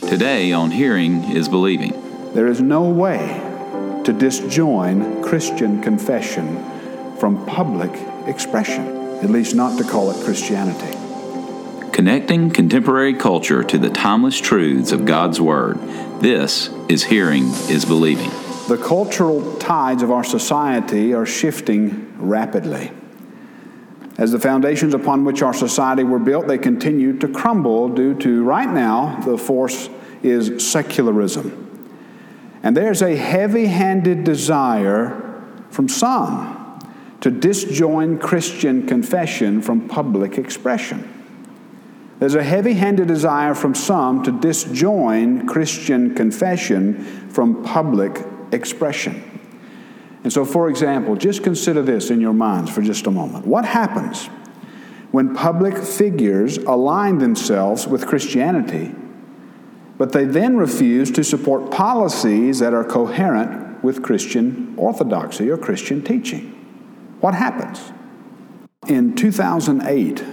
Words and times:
Today 0.00 0.52
on 0.52 0.70
Hearing 0.70 1.24
is 1.24 1.48
Believing. 1.48 2.32
There 2.34 2.46
is 2.46 2.60
no 2.60 2.88
way 2.88 3.18
to 4.04 4.12
disjoin 4.12 5.22
Christian 5.22 5.82
confession 5.82 7.16
from 7.18 7.44
public 7.46 7.90
expression, 8.26 8.86
at 9.18 9.30
least 9.30 9.54
not 9.54 9.78
to 9.78 9.84
call 9.84 10.10
it 10.10 10.24
Christianity. 10.24 10.98
Connecting 11.92 12.50
contemporary 12.50 13.14
culture 13.14 13.62
to 13.62 13.78
the 13.78 13.90
timeless 13.90 14.40
truths 14.40 14.92
of 14.92 15.04
God's 15.04 15.40
Word. 15.40 15.78
This 16.20 16.70
is 16.88 17.04
Hearing 17.04 17.48
is 17.68 17.84
Believing. 17.84 18.30
The 18.68 18.80
cultural 18.82 19.56
tides 19.58 20.02
of 20.02 20.10
our 20.10 20.24
society 20.24 21.12
are 21.12 21.26
shifting 21.26 22.14
rapidly. 22.18 22.92
As 24.18 24.30
the 24.30 24.38
foundations 24.38 24.94
upon 24.94 25.24
which 25.24 25.42
our 25.42 25.54
society 25.54 26.04
were 26.04 26.18
built, 26.18 26.46
they 26.46 26.58
continue 26.58 27.18
to 27.18 27.28
crumble 27.28 27.88
due 27.88 28.14
to, 28.16 28.44
right 28.44 28.68
now, 28.68 29.18
the 29.20 29.38
force 29.38 29.88
is 30.22 30.66
secularism. 30.66 31.58
And 32.62 32.76
there's 32.76 33.02
a 33.02 33.16
heavy 33.16 33.66
handed 33.66 34.24
desire 34.24 35.18
from 35.70 35.88
some 35.88 36.58
to 37.20 37.30
disjoin 37.30 38.20
Christian 38.20 38.86
confession 38.86 39.62
from 39.62 39.88
public 39.88 40.38
expression. 40.38 41.08
There's 42.18 42.34
a 42.34 42.42
heavy 42.42 42.74
handed 42.74 43.08
desire 43.08 43.54
from 43.54 43.74
some 43.74 44.22
to 44.24 44.30
disjoin 44.30 45.48
Christian 45.48 46.14
confession 46.14 47.04
from 47.30 47.64
public 47.64 48.24
expression. 48.52 49.31
And 50.22 50.32
so, 50.32 50.44
for 50.44 50.68
example, 50.68 51.16
just 51.16 51.42
consider 51.42 51.82
this 51.82 52.10
in 52.10 52.20
your 52.20 52.32
minds 52.32 52.70
for 52.70 52.82
just 52.82 53.06
a 53.06 53.10
moment. 53.10 53.46
What 53.46 53.64
happens 53.64 54.26
when 55.10 55.34
public 55.34 55.76
figures 55.76 56.58
align 56.58 57.18
themselves 57.18 57.86
with 57.86 58.06
Christianity, 58.06 58.94
but 59.98 60.12
they 60.12 60.24
then 60.24 60.56
refuse 60.56 61.10
to 61.12 61.24
support 61.24 61.70
policies 61.70 62.60
that 62.60 62.72
are 62.72 62.84
coherent 62.84 63.82
with 63.82 64.02
Christian 64.02 64.74
orthodoxy 64.76 65.50
or 65.50 65.58
Christian 65.58 66.02
teaching? 66.02 66.50
What 67.20 67.34
happens? 67.34 67.92
In 68.88 69.14
2008, 69.14 70.24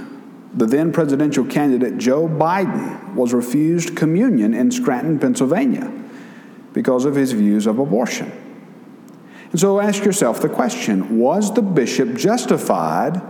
the 0.55 0.65
then 0.65 0.91
presidential 0.91 1.45
candidate 1.45 1.97
Joe 1.97 2.27
Biden 2.27 3.13
was 3.13 3.33
refused 3.33 3.95
communion 3.95 4.53
in 4.53 4.71
Scranton, 4.71 5.19
Pennsylvania, 5.19 5.91
because 6.73 7.05
of 7.05 7.15
his 7.15 7.31
views 7.31 7.67
of 7.67 7.79
abortion. 7.79 8.48
And 9.51 9.59
so 9.59 9.79
ask 9.79 10.03
yourself 10.03 10.41
the 10.41 10.49
question 10.49 11.17
was 11.17 11.53
the 11.53 11.61
bishop 11.61 12.15
justified 12.15 13.21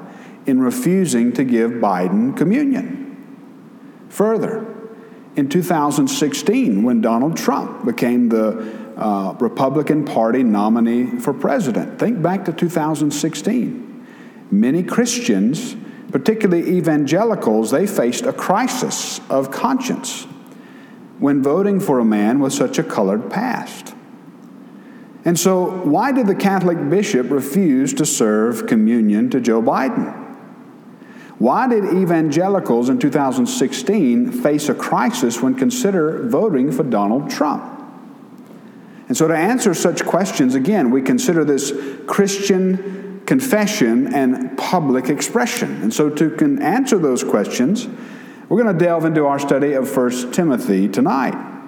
in 0.46 0.60
refusing 0.60 1.32
to 1.34 1.44
give 1.44 1.72
Biden 1.72 2.36
communion? 2.36 4.06
Further, 4.10 4.66
in 5.36 5.48
2016, 5.48 6.84
when 6.84 7.02
Donald 7.02 7.38
Trump 7.38 7.86
became 7.86 8.30
the 8.30 8.78
uh, 8.98 9.34
Republican 9.40 10.04
Party 10.04 10.44
nominee 10.44 11.20
for 11.20 11.34
president, 11.34 12.00
think 12.00 12.22
back 12.22 12.44
to 12.46 12.52
2016. 12.52 14.08
Many 14.52 14.84
Christians, 14.84 15.78
particularly 16.12 16.78
evangelicals, 16.78 17.72
they 17.72 17.88
faced 17.88 18.26
a 18.26 18.34
crisis 18.34 19.22
of 19.30 19.52
conscience 19.52 20.24
when 21.20 21.44
voting 21.44 21.80
for 21.80 22.00
a 22.00 22.06
man 22.06 22.40
with 22.40 22.52
such 22.52 22.80
a 22.80 22.84
colored 22.84 23.30
past. 23.30 23.94
And 25.26 25.38
so, 25.38 25.84
why 25.84 26.12
did 26.12 26.28
the 26.28 26.36
Catholic 26.36 26.90
bishop 26.90 27.30
refuse 27.30 27.94
to 27.96 28.06
serve 28.06 28.68
communion 28.68 29.30
to 29.32 29.42
Joe 29.42 29.62
Biden? 29.62 30.16
Why 31.40 31.68
did 31.68 31.86
evangelicals 31.86 32.90
in 32.90 33.00
2016 33.00 34.32
face 34.32 34.70
a 34.70 34.74
crisis 34.74 35.42
when 35.42 35.56
consider 35.56 36.28
voting 36.28 36.72
for 36.72 36.84
Donald 36.84 37.30
Trump? 37.30 37.64
And 39.08 39.18
so, 39.18 39.28
to 39.28 39.36
answer 39.36 39.74
such 39.74 40.06
questions, 40.06 40.56
again, 40.56 40.92
we 40.92 41.02
consider 41.02 41.44
this 41.44 41.74
Christian 42.08 43.22
confession 43.26 44.14
and 44.14 44.58
public 44.58 45.10
expression. 45.10 45.82
And 45.82 45.94
so, 45.94 46.10
to 46.10 46.60
answer 46.62 46.98
those 46.98 47.24
questions, 47.24 47.88
we're 48.48 48.62
going 48.62 48.78
to 48.78 48.86
delve 48.86 49.06
into 49.06 49.26
our 49.26 49.40
study 49.40 49.74
of 49.74 49.96
1 49.96 50.32
Timothy 50.32 50.88
tonight. 50.88 51.59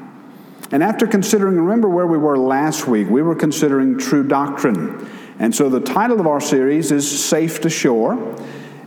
And 0.72 0.82
after 0.82 1.06
considering, 1.06 1.58
remember 1.58 1.90
where 1.90 2.08
we 2.08 2.18
were 2.18 2.38
last 2.38 2.88
week, 2.88 3.10
we 3.10 3.22
were 3.22 3.36
considering 3.36 3.98
true 3.98 4.26
doctrine. 4.26 5.10
And 5.38 5.54
so 5.54 5.70
the 5.70 5.82
title 5.82 6.20
of 6.20 6.28
our 6.28 6.40
series 6.40 6.92
is 6.92 7.26
Safe 7.26 7.62
to 7.62 7.70
Shore. 7.70 8.38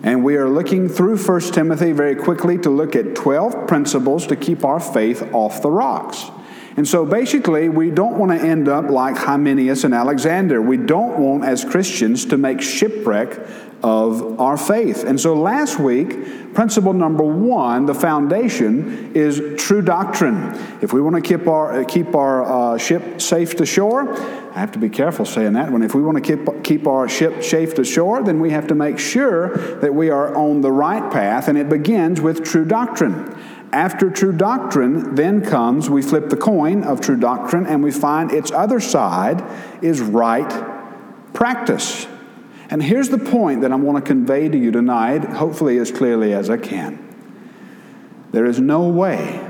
And 0.03 0.23
we 0.23 0.37
are 0.37 0.49
looking 0.49 0.89
through 0.89 1.19
1 1.19 1.41
Timothy 1.53 1.93
very 1.93 2.15
quickly 2.15 2.59
to 2.59 2.71
look 2.71 2.95
at 2.95 3.15
12 3.15 3.67
principles 3.67 4.27
to 4.29 4.37
keep 4.37 4.65
our 4.65 4.81
faith 4.81 5.23
off 5.33 5.63
the 5.63 5.71
rocks. 5.71 6.31
And 6.77 6.89
so 6.89 7.07
basically, 7.07 7.69
we 7.69 7.91
don't 7.91 8.19
want 8.19 8.33
to 8.33 8.39
end 8.39 8.69
up 8.69 8.91
like 8.91 9.17
Hymenaeus 9.17 9.85
and 9.85 9.95
Alexander. 9.95 10.61
We 10.61 10.77
don't 10.77 11.19
want, 11.19 11.45
as 11.45 11.65
Christians, 11.65 12.25
to 12.27 12.37
make 12.37 12.61
shipwreck 12.61 13.39
of 13.85 14.41
our 14.41 14.57
faith. 14.57 15.05
And 15.05 15.21
so 15.21 15.35
last 15.35 15.79
week, 15.79 16.55
principle 16.55 16.95
number 16.95 17.23
one, 17.23 17.85
the 17.85 17.95
foundation, 17.95 19.13
is 19.15 19.61
true 19.63 19.83
doctrine. 19.83 20.55
If 20.81 20.95
we 20.95 21.03
want 21.03 21.17
to 21.17 21.21
keep 21.21 21.47
our, 21.47 21.85
keep 21.85 22.15
our 22.15 22.45
uh, 22.75 22.79
ship 22.79 23.21
safe 23.21 23.57
to 23.57 23.67
shore, 23.67 24.11
I 24.11 24.59
have 24.59 24.73
to 24.73 24.79
be 24.79 24.89
careful 24.89 25.27
saying 25.27 25.53
that 25.53 25.71
one. 25.71 25.83
If 25.83 25.95
we 25.95 26.03
want 26.03 26.17
to 26.17 26.37
keep, 26.37 26.65
keep 26.65 26.87
our 26.87 27.09
ship 27.11 27.43
safe 27.43 27.75
to 27.75 27.85
shore, 27.85 28.23
then 28.23 28.41
we 28.41 28.51
have 28.51 28.69
to 28.69 28.75
make 28.75 28.99
sure 28.99 29.55
that 29.81 29.95
we 29.95 30.09
are 30.09 30.35
on 30.35 30.63
the 30.63 30.73
right 30.73 31.13
path, 31.13 31.49
and 31.49 31.59
it 31.59 31.69
begins 31.69 32.23
with 32.23 32.43
true 32.43 32.65
doctrine. 32.65 33.39
After 33.71 34.09
true 34.09 34.33
doctrine, 34.33 35.15
then 35.15 35.45
comes, 35.45 35.91
we 35.91 36.01
flip 36.01 36.31
the 36.31 36.37
coin 36.39 36.85
of 36.85 37.03
true 37.03 37.19
doctrine, 37.19 37.67
and 37.67 37.83
we 37.83 37.91
find 37.91 38.33
its 38.33 38.51
other 38.51 38.81
side 38.81 39.45
is 39.83 40.01
right 40.01 40.49
practice. 41.35 42.07
And 42.71 42.83
here's 42.83 43.11
the 43.11 43.19
point 43.19 43.61
that 43.61 43.73
I 43.73 43.77
want 43.77 44.05
to 44.05 44.09
convey 44.09 44.49
to 44.49 44.57
you 44.57 44.71
tonight, 44.71 45.25
hopefully 45.25 45.79
as 45.79 45.91
clearly 45.91 46.33
as 46.33 46.49
I 46.49 46.57
can. 46.57 46.99
There 48.33 48.47
is 48.47 48.59
no 48.59 48.89
way 48.89 49.41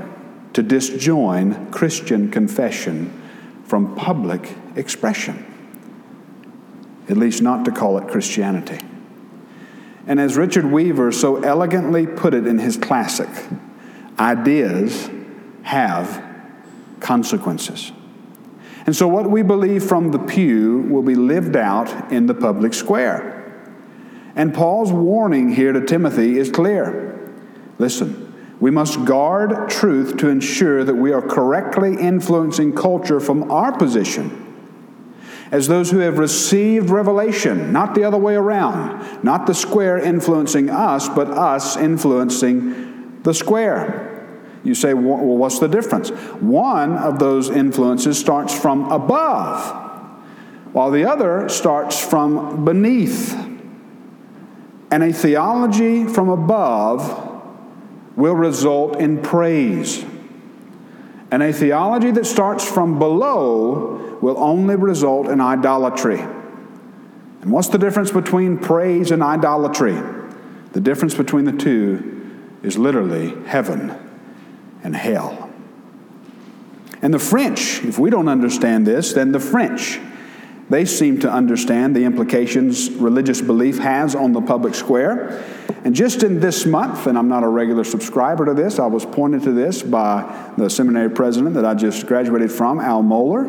to 0.53 0.61
disjoin 0.61 1.71
Christian 1.71 2.29
confession 2.29 3.21
from 3.63 3.95
public 3.95 4.55
expression, 4.75 5.45
at 7.09 7.17
least 7.17 7.41
not 7.41 7.65
to 7.65 7.71
call 7.71 7.97
it 7.97 8.07
Christianity. 8.07 8.79
And 10.07 10.19
as 10.19 10.37
Richard 10.37 10.65
Weaver 10.65 11.11
so 11.11 11.37
elegantly 11.37 12.05
put 12.05 12.33
it 12.33 12.45
in 12.45 12.59
his 12.59 12.77
classic, 12.77 13.29
ideas 14.19 15.09
have 15.63 16.23
consequences. 16.99 17.91
And 18.85 18.95
so, 18.95 19.07
what 19.07 19.29
we 19.29 19.41
believe 19.41 19.83
from 19.83 20.11
the 20.11 20.19
pew 20.19 20.81
will 20.89 21.01
be 21.01 21.15
lived 21.15 21.55
out 21.55 22.11
in 22.11 22.27
the 22.27 22.35
public 22.35 22.73
square. 22.73 23.31
And 24.35 24.53
Paul's 24.53 24.91
warning 24.91 25.53
here 25.53 25.71
to 25.73 25.83
Timothy 25.83 26.37
is 26.37 26.51
clear. 26.51 27.33
Listen, 27.79 28.33
we 28.59 28.69
must 28.69 29.03
guard 29.05 29.69
truth 29.69 30.17
to 30.17 30.29
ensure 30.29 30.83
that 30.83 30.95
we 30.95 31.11
are 31.11 31.21
correctly 31.21 31.95
influencing 31.95 32.73
culture 32.73 33.19
from 33.19 33.49
our 33.51 33.75
position 33.75 34.41
as 35.51 35.67
those 35.67 35.91
who 35.91 35.99
have 35.99 36.17
received 36.17 36.89
revelation, 36.89 37.71
not 37.71 37.95
the 37.95 38.03
other 38.03 38.17
way 38.17 38.35
around, 38.35 39.23
not 39.23 39.47
the 39.47 39.53
square 39.53 39.97
influencing 39.97 40.69
us, 40.69 41.07
but 41.09 41.29
us 41.29 41.77
influencing 41.77 43.21
the 43.23 43.33
square. 43.33 44.14
You 44.65 44.73
say, 44.73 44.95
well, 44.95 45.17
what's 45.37 45.59
the 45.59 45.67
difference? 45.67 46.09
One 46.09 46.97
of 46.97 47.19
those 47.19 47.51
influences 47.51 48.19
starts 48.19 48.57
from 48.57 48.91
above, 48.91 49.63
while 50.73 50.89
the 50.89 51.05
other 51.05 51.47
starts 51.49 52.03
from 52.03 52.65
beneath. 52.65 53.33
And 54.91 55.03
a 55.03 55.13
theology 55.13 56.05
from 56.07 56.29
above 56.29 57.21
will 58.15 58.33
result 58.33 58.99
in 58.99 59.21
praise. 59.21 60.03
And 61.29 61.43
a 61.43 61.53
theology 61.53 62.09
that 62.11 62.25
starts 62.25 62.67
from 62.67 62.97
below 62.97 64.17
will 64.19 64.37
only 64.39 64.75
result 64.75 65.27
in 65.27 65.41
idolatry. 65.41 66.19
And 66.19 67.51
what's 67.51 67.67
the 67.67 67.77
difference 67.77 68.09
between 68.09 68.57
praise 68.57 69.11
and 69.11 69.21
idolatry? 69.21 70.01
The 70.71 70.81
difference 70.81 71.13
between 71.13 71.45
the 71.45 71.51
two 71.51 72.57
is 72.63 72.79
literally 72.79 73.35
heaven 73.45 74.04
and 74.85 74.95
hell. 74.95 75.49
And 77.01 77.13
the 77.13 77.19
French, 77.19 77.83
if 77.83 77.99
we 77.99 78.09
don't 78.09 78.29
understand 78.29 78.85
this, 78.85 79.13
then 79.13 79.31
the 79.31 79.39
French, 79.39 79.99
they 80.69 80.85
seem 80.85 81.19
to 81.19 81.31
understand 81.31 81.95
the 81.95 82.03
implications 82.03 82.89
religious 82.91 83.41
belief 83.41 83.79
has 83.79 84.15
on 84.15 84.31
the 84.31 84.41
public 84.41 84.73
square. 84.73 85.43
And 85.83 85.95
just 85.95 86.23
in 86.23 86.39
this 86.39 86.65
month, 86.65 87.05
and 87.05 87.17
I'm 87.17 87.27
not 87.27 87.43
a 87.43 87.47
regular 87.47 87.83
subscriber 87.83 88.45
to 88.45 88.53
this, 88.53 88.79
I 88.79 88.87
was 88.87 89.05
pointed 89.05 89.43
to 89.43 89.51
this 89.51 89.83
by 89.83 90.53
the 90.57 90.69
seminary 90.69 91.09
president 91.09 91.55
that 91.55 91.65
I 91.65 91.73
just 91.73 92.07
graduated 92.07 92.51
from, 92.51 92.79
Al 92.79 93.03
Mohler. 93.03 93.47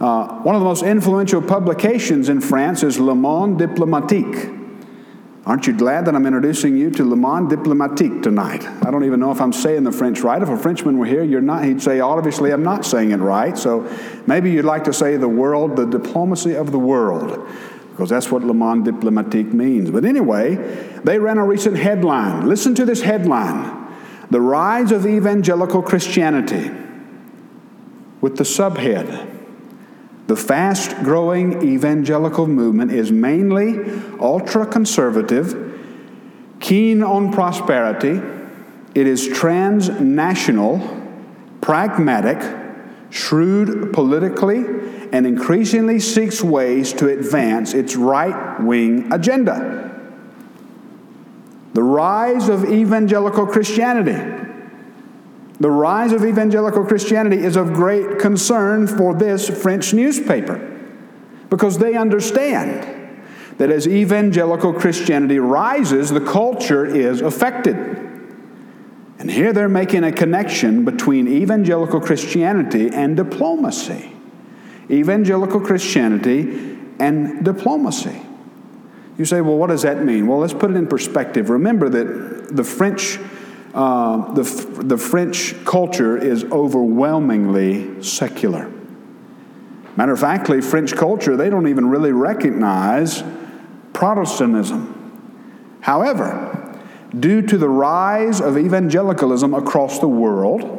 Uh, 0.00 0.40
one 0.42 0.54
of 0.54 0.60
the 0.60 0.66
most 0.66 0.82
influential 0.82 1.40
publications 1.40 2.28
in 2.28 2.40
France 2.40 2.82
is 2.82 2.98
Le 2.98 3.14
Monde 3.14 3.58
Diplomatique. 3.58 4.55
Aren't 5.46 5.68
you 5.68 5.72
glad 5.74 6.06
that 6.06 6.16
I'm 6.16 6.26
introducing 6.26 6.76
you 6.76 6.90
to 6.90 7.04
Le 7.04 7.14
Monde 7.14 7.48
Diplomatique 7.48 8.20
tonight? 8.20 8.66
I 8.84 8.90
don't 8.90 9.04
even 9.04 9.20
know 9.20 9.30
if 9.30 9.40
I'm 9.40 9.52
saying 9.52 9.84
the 9.84 9.92
French 9.92 10.20
right. 10.22 10.42
If 10.42 10.48
a 10.48 10.56
Frenchman 10.56 10.98
were 10.98 11.06
here, 11.06 11.22
you're 11.22 11.40
not, 11.40 11.64
he'd 11.64 11.80
say, 11.80 12.00
obviously, 12.00 12.50
I'm 12.50 12.64
not 12.64 12.84
saying 12.84 13.12
it 13.12 13.18
right. 13.18 13.56
So 13.56 13.88
maybe 14.26 14.50
you'd 14.50 14.64
like 14.64 14.82
to 14.84 14.92
say 14.92 15.16
the 15.16 15.28
world, 15.28 15.76
the 15.76 15.86
diplomacy 15.86 16.56
of 16.56 16.72
the 16.72 16.80
world, 16.80 17.48
because 17.92 18.10
that's 18.10 18.28
what 18.28 18.42
Le 18.42 18.54
Monde 18.54 18.84
Diplomatique 18.84 19.52
means. 19.52 19.88
But 19.88 20.04
anyway, 20.04 20.56
they 21.04 21.20
ran 21.20 21.38
a 21.38 21.44
recent 21.44 21.76
headline. 21.76 22.48
Listen 22.48 22.74
to 22.74 22.84
this 22.84 23.02
headline 23.02 23.94
The 24.32 24.40
Rise 24.40 24.90
of 24.90 25.06
Evangelical 25.06 25.80
Christianity, 25.80 26.72
with 28.20 28.36
the 28.36 28.44
subhead 28.44 29.35
the 30.26 30.36
fast 30.36 30.96
growing 31.04 31.62
evangelical 31.62 32.46
movement 32.46 32.90
is 32.90 33.12
mainly 33.12 33.78
ultra 34.20 34.66
conservative, 34.66 35.80
keen 36.58 37.02
on 37.02 37.32
prosperity, 37.32 38.20
it 38.94 39.06
is 39.06 39.28
transnational, 39.28 40.80
pragmatic, 41.60 42.42
shrewd 43.10 43.92
politically, 43.92 44.64
and 45.12 45.26
increasingly 45.26 46.00
seeks 46.00 46.42
ways 46.42 46.92
to 46.94 47.08
advance 47.08 47.72
its 47.72 47.94
right 47.94 48.60
wing 48.60 49.12
agenda. 49.12 49.82
The 51.74 51.82
rise 51.82 52.48
of 52.48 52.64
evangelical 52.64 53.46
Christianity 53.46 54.46
the 55.58 55.70
rise 55.70 56.12
of 56.12 56.24
evangelical 56.24 56.84
Christianity 56.84 57.38
is 57.38 57.56
of 57.56 57.72
great 57.72 58.18
concern 58.18 58.86
for 58.86 59.14
this 59.14 59.48
French 59.48 59.94
newspaper 59.94 60.58
because 61.48 61.78
they 61.78 61.94
understand 61.94 63.22
that 63.58 63.70
as 63.70 63.88
evangelical 63.88 64.74
Christianity 64.74 65.38
rises, 65.38 66.10
the 66.10 66.20
culture 66.20 66.84
is 66.84 67.22
affected. 67.22 67.76
And 69.18 69.30
here 69.30 69.54
they're 69.54 69.68
making 69.68 70.04
a 70.04 70.12
connection 70.12 70.84
between 70.84 71.26
evangelical 71.26 72.00
Christianity 72.00 72.90
and 72.92 73.16
diplomacy. 73.16 74.12
Evangelical 74.90 75.60
Christianity 75.60 76.78
and 76.98 77.44
diplomacy. 77.44 78.20
You 79.16 79.24
say, 79.24 79.40
well, 79.40 79.56
what 79.56 79.68
does 79.68 79.82
that 79.82 80.04
mean? 80.04 80.26
Well, 80.26 80.38
let's 80.38 80.52
put 80.52 80.70
it 80.70 80.76
in 80.76 80.86
perspective. 80.86 81.48
Remember 81.48 81.88
that 81.88 82.54
the 82.54 82.64
French 82.64 83.18
uh, 83.76 84.32
the, 84.32 84.42
the 84.84 84.96
French 84.96 85.54
culture 85.66 86.16
is 86.16 86.44
overwhelmingly 86.44 88.02
secular. 88.02 88.72
Matter 89.96 90.12
of 90.12 90.20
factly, 90.20 90.62
French 90.62 90.96
culture, 90.96 91.36
they 91.36 91.50
don't 91.50 91.68
even 91.68 91.90
really 91.90 92.12
recognize 92.12 93.22
Protestantism. 93.92 94.92
However, 95.80 96.80
due 97.20 97.42
to 97.42 97.58
the 97.58 97.68
rise 97.68 98.40
of 98.40 98.56
evangelicalism 98.56 99.52
across 99.52 99.98
the 99.98 100.08
world, 100.08 100.72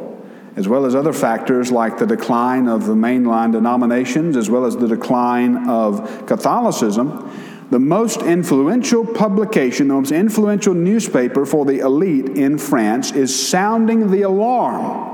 as 0.56 0.66
well 0.66 0.84
as 0.84 0.96
other 0.96 1.12
factors 1.12 1.70
like 1.70 1.98
the 1.98 2.06
decline 2.06 2.66
of 2.66 2.86
the 2.86 2.94
mainline 2.94 3.52
denominations, 3.52 4.36
as 4.36 4.50
well 4.50 4.64
as 4.64 4.76
the 4.76 4.88
decline 4.88 5.68
of 5.68 6.26
Catholicism, 6.26 7.30
the 7.70 7.78
most 7.78 8.22
influential 8.22 9.04
publication, 9.04 9.88
the 9.88 9.94
most 9.94 10.12
influential 10.12 10.74
newspaper 10.74 11.44
for 11.44 11.66
the 11.66 11.80
elite 11.80 12.30
in 12.30 12.56
France 12.56 13.12
is 13.12 13.48
sounding 13.48 14.10
the 14.10 14.22
alarm 14.22 15.06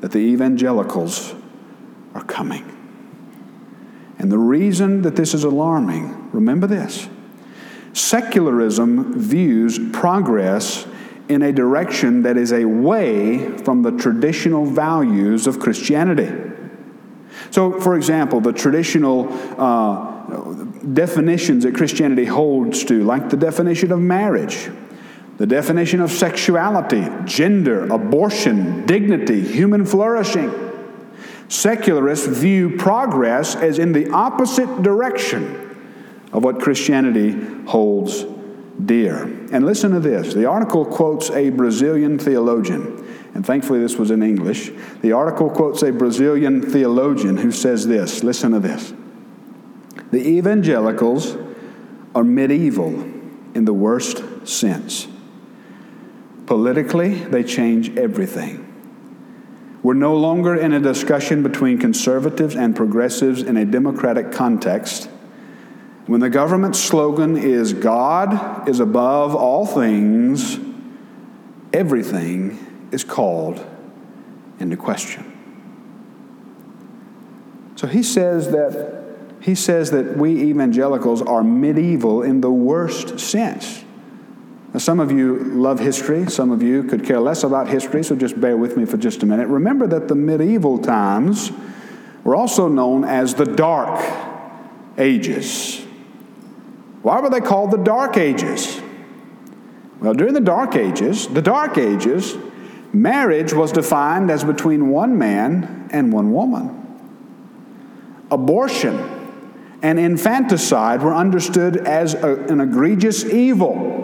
that 0.00 0.10
the 0.10 0.18
evangelicals 0.18 1.34
are 2.14 2.24
coming. 2.24 2.70
And 4.18 4.30
the 4.30 4.38
reason 4.38 5.02
that 5.02 5.16
this 5.16 5.34
is 5.34 5.44
alarming, 5.44 6.30
remember 6.32 6.66
this 6.66 7.08
secularism 7.92 9.16
views 9.16 9.78
progress 9.92 10.86
in 11.28 11.42
a 11.42 11.52
direction 11.52 12.22
that 12.22 12.36
is 12.36 12.50
away 12.52 13.56
from 13.58 13.82
the 13.82 13.92
traditional 13.92 14.66
values 14.66 15.46
of 15.46 15.60
Christianity. 15.60 16.30
So, 17.50 17.80
for 17.80 17.96
example, 17.96 18.40
the 18.40 18.52
traditional 18.52 19.28
uh, 19.58 20.14
definitions 20.92 21.64
that 21.64 21.74
Christianity 21.74 22.24
holds 22.24 22.84
to, 22.84 23.04
like 23.04 23.30
the 23.30 23.36
definition 23.36 23.92
of 23.92 24.00
marriage, 24.00 24.70
the 25.38 25.46
definition 25.46 26.00
of 26.00 26.10
sexuality, 26.10 27.06
gender, 27.24 27.86
abortion, 27.92 28.86
dignity, 28.86 29.40
human 29.40 29.84
flourishing. 29.84 30.52
Secularists 31.48 32.26
view 32.26 32.76
progress 32.76 33.54
as 33.54 33.78
in 33.78 33.92
the 33.92 34.10
opposite 34.10 34.82
direction 34.82 35.60
of 36.32 36.42
what 36.42 36.60
Christianity 36.60 37.32
holds 37.66 38.24
dear. 38.84 39.24
And 39.52 39.64
listen 39.64 39.92
to 39.92 40.00
this 40.00 40.34
the 40.34 40.46
article 40.46 40.84
quotes 40.84 41.30
a 41.30 41.50
Brazilian 41.50 42.18
theologian. 42.18 43.02
And 43.34 43.44
thankfully, 43.44 43.80
this 43.80 43.96
was 43.96 44.12
in 44.12 44.22
English. 44.22 44.70
The 45.02 45.12
article 45.12 45.50
quotes 45.50 45.82
a 45.82 45.90
Brazilian 45.90 46.62
theologian 46.62 47.36
who 47.36 47.50
says 47.50 47.86
this 47.86 48.22
listen 48.22 48.52
to 48.52 48.60
this. 48.60 48.92
The 50.14 50.28
evangelicals 50.28 51.36
are 52.14 52.22
medieval 52.22 52.94
in 53.56 53.64
the 53.64 53.72
worst 53.72 54.22
sense. 54.46 55.08
Politically, 56.46 57.14
they 57.16 57.42
change 57.42 57.98
everything. 57.98 58.60
We're 59.82 59.94
no 59.94 60.16
longer 60.16 60.54
in 60.54 60.72
a 60.72 60.78
discussion 60.78 61.42
between 61.42 61.78
conservatives 61.78 62.54
and 62.54 62.76
progressives 62.76 63.42
in 63.42 63.56
a 63.56 63.64
democratic 63.64 64.30
context. 64.30 65.10
When 66.06 66.20
the 66.20 66.30
government 66.30 66.76
slogan 66.76 67.36
is 67.36 67.72
God 67.72 68.68
is 68.68 68.78
above 68.78 69.34
all 69.34 69.66
things, 69.66 70.60
everything 71.72 72.88
is 72.92 73.02
called 73.02 73.66
into 74.60 74.76
question. 74.76 75.32
So 77.74 77.88
he 77.88 78.04
says 78.04 78.52
that 78.52 79.02
he 79.44 79.54
says 79.54 79.90
that 79.90 80.16
we 80.16 80.44
evangelicals 80.44 81.20
are 81.20 81.44
medieval 81.44 82.22
in 82.22 82.40
the 82.40 82.50
worst 82.50 83.20
sense. 83.20 83.84
Now, 84.72 84.78
some 84.78 85.00
of 85.00 85.12
you 85.12 85.36
love 85.36 85.80
history, 85.80 86.30
some 86.30 86.50
of 86.50 86.62
you 86.62 86.82
could 86.82 87.04
care 87.04 87.20
less 87.20 87.44
about 87.44 87.68
history, 87.68 88.02
so 88.04 88.16
just 88.16 88.40
bear 88.40 88.56
with 88.56 88.78
me 88.78 88.86
for 88.86 88.96
just 88.96 89.22
a 89.22 89.26
minute. 89.26 89.48
Remember 89.48 89.86
that 89.86 90.08
the 90.08 90.14
medieval 90.14 90.78
times 90.78 91.52
were 92.24 92.34
also 92.34 92.68
known 92.68 93.04
as 93.04 93.34
the 93.34 93.44
Dark 93.44 94.02
Ages. 94.96 95.84
Why 97.02 97.20
were 97.20 97.28
they 97.28 97.42
called 97.42 97.70
the 97.70 97.76
Dark 97.76 98.16
Ages? 98.16 98.80
Well, 100.00 100.14
during 100.14 100.32
the 100.32 100.40
Dark 100.40 100.74
Ages, 100.74 101.28
the 101.28 101.42
Dark 101.42 101.76
Ages, 101.76 102.34
marriage 102.94 103.52
was 103.52 103.72
defined 103.72 104.30
as 104.30 104.42
between 104.42 104.88
one 104.88 105.18
man 105.18 105.90
and 105.92 106.14
one 106.14 106.32
woman. 106.32 106.80
Abortion 108.30 109.13
and 109.84 109.98
infanticide 109.98 111.02
were 111.02 111.14
understood 111.14 111.76
as 111.76 112.14
a, 112.14 112.36
an 112.44 112.58
egregious 112.58 113.22
evil. 113.22 114.00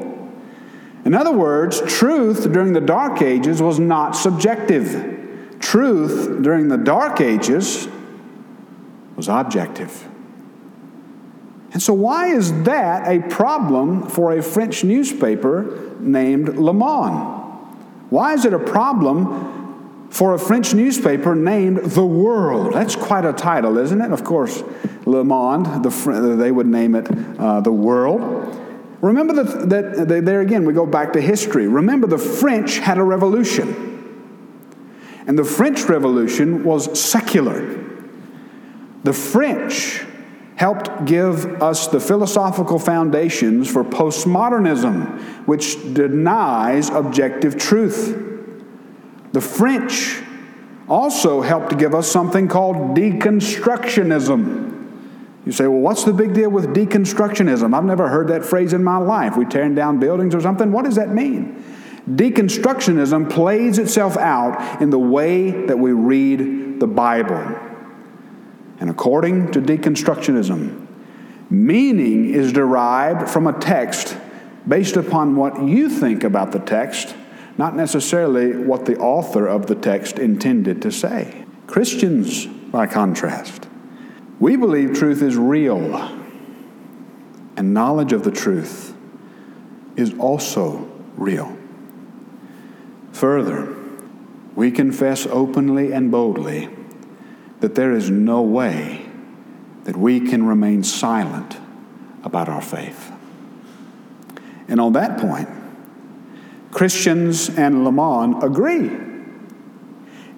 In 1.06 1.14
other 1.14 1.32
words, 1.32 1.80
truth 1.87 2.52
during 2.52 2.75
the 2.75 2.82
Dark 2.82 3.22
Ages 3.22 3.62
was 3.62 3.78
not 3.78 4.14
subjective. 4.14 5.56
Truth 5.58 6.42
during 6.42 6.68
the 6.68 6.76
Dark 6.76 7.22
Ages 7.22 7.88
was 9.16 9.28
objective. 9.28 10.06
And 11.72 11.82
so, 11.82 11.94
why 11.94 12.26
is 12.26 12.64
that 12.64 13.08
a 13.08 13.26
problem 13.28 14.06
for 14.06 14.37
a 14.37 14.42
French 14.42 14.84
newspaper 14.84 15.94
named 15.99 16.58
Le 16.58 16.75
Monde? 16.75 17.38
Why 18.10 18.34
is 18.34 18.44
it 18.44 18.52
a 18.52 18.58
problem 18.58 19.59
for 20.10 20.34
a 20.34 20.38
French 20.38 20.74
newspaper 20.74 21.34
named 21.34 21.78
The 21.78 22.04
World. 22.04 22.74
That's 22.74 22.96
quite 22.96 23.24
a 23.24 23.32
title, 23.32 23.78
isn't 23.78 24.02
it? 24.02 24.12
Of 24.12 24.24
course, 24.24 24.62
Le 25.06 25.24
Monde, 25.24 25.84
the, 25.84 26.36
they 26.36 26.50
would 26.50 26.66
name 26.66 26.94
it 26.96 27.08
uh, 27.38 27.60
The 27.60 27.72
World. 27.72 28.20
Remember 29.00 29.42
that, 29.42 29.70
that 29.70 30.24
there 30.26 30.40
again, 30.40 30.66
we 30.66 30.74
go 30.74 30.84
back 30.84 31.14
to 31.14 31.20
history. 31.20 31.66
Remember, 31.68 32.06
the 32.06 32.18
French 32.18 32.78
had 32.78 32.98
a 32.98 33.02
revolution. 33.02 33.86
And 35.26 35.38
the 35.38 35.44
French 35.44 35.84
Revolution 35.84 36.64
was 36.64 37.00
secular. 37.00 37.78
The 39.04 39.12
French 39.12 40.04
helped 40.56 41.06
give 41.06 41.62
us 41.62 41.86
the 41.86 42.00
philosophical 42.00 42.78
foundations 42.78 43.70
for 43.72 43.82
postmodernism, 43.84 45.46
which 45.46 45.94
denies 45.94 46.90
objective 46.90 47.56
truth. 47.56 48.29
The 49.32 49.40
French 49.40 50.20
also 50.88 51.40
helped 51.40 51.70
to 51.70 51.76
give 51.76 51.94
us 51.94 52.10
something 52.10 52.49
called 52.49 52.96
deconstructionism. 52.96 54.70
You 55.46 55.52
say, 55.52 55.66
well, 55.66 55.80
what's 55.80 56.04
the 56.04 56.12
big 56.12 56.34
deal 56.34 56.50
with 56.50 56.75
deconstructionism? 56.75 57.75
I've 57.75 57.84
never 57.84 58.08
heard 58.08 58.28
that 58.28 58.44
phrase 58.44 58.72
in 58.72 58.84
my 58.84 58.99
life. 58.99 59.37
We 59.37 59.44
tearing 59.44 59.75
down 59.75 59.99
buildings 59.99 60.34
or 60.34 60.40
something? 60.40 60.72
What 60.72 60.84
does 60.84 60.96
that 60.96 61.10
mean? 61.10 61.64
Deconstructionism 62.08 63.30
plays 63.30 63.78
itself 63.78 64.16
out 64.16 64.82
in 64.82 64.90
the 64.90 64.99
way 64.99 65.66
that 65.66 65.78
we 65.78 65.92
read 65.92 66.80
the 66.80 66.87
Bible. 66.87 67.38
And 68.80 68.90
according 68.90 69.52
to 69.52 69.60
deconstructionism, 69.60 70.87
meaning 71.50 72.30
is 72.34 72.52
derived 72.52 73.28
from 73.28 73.46
a 73.46 73.52
text 73.52 74.16
based 74.66 74.96
upon 74.96 75.37
what 75.37 75.62
you 75.62 75.88
think 75.88 76.25
about 76.25 76.52
the 76.52 76.58
text, 76.58 77.14
not 77.60 77.76
necessarily 77.76 78.56
what 78.56 78.86
the 78.86 78.96
author 78.96 79.46
of 79.46 79.66
the 79.66 79.74
text 79.74 80.18
intended 80.18 80.80
to 80.80 80.90
say. 80.90 81.44
Christians, 81.66 82.46
by 82.46 82.86
contrast, 82.86 83.68
we 84.38 84.56
believe 84.56 84.94
truth 84.94 85.20
is 85.20 85.36
real, 85.36 85.94
and 87.58 87.74
knowledge 87.74 88.14
of 88.14 88.24
the 88.24 88.30
truth 88.30 88.96
is 89.94 90.14
also 90.14 90.90
real. 91.18 91.54
Further, 93.12 93.76
we 94.56 94.70
confess 94.70 95.26
openly 95.26 95.92
and 95.92 96.10
boldly 96.10 96.70
that 97.60 97.74
there 97.74 97.92
is 97.92 98.08
no 98.08 98.40
way 98.40 99.04
that 99.84 99.98
we 99.98 100.18
can 100.18 100.46
remain 100.46 100.82
silent 100.82 101.58
about 102.24 102.48
our 102.48 102.62
faith. 102.62 103.12
And 104.66 104.80
on 104.80 104.94
that 104.94 105.18
point, 105.18 105.59
Christians 106.70 107.48
and 107.50 107.84
Le 107.84 107.92
Monde 107.92 108.42
agree. 108.42 108.90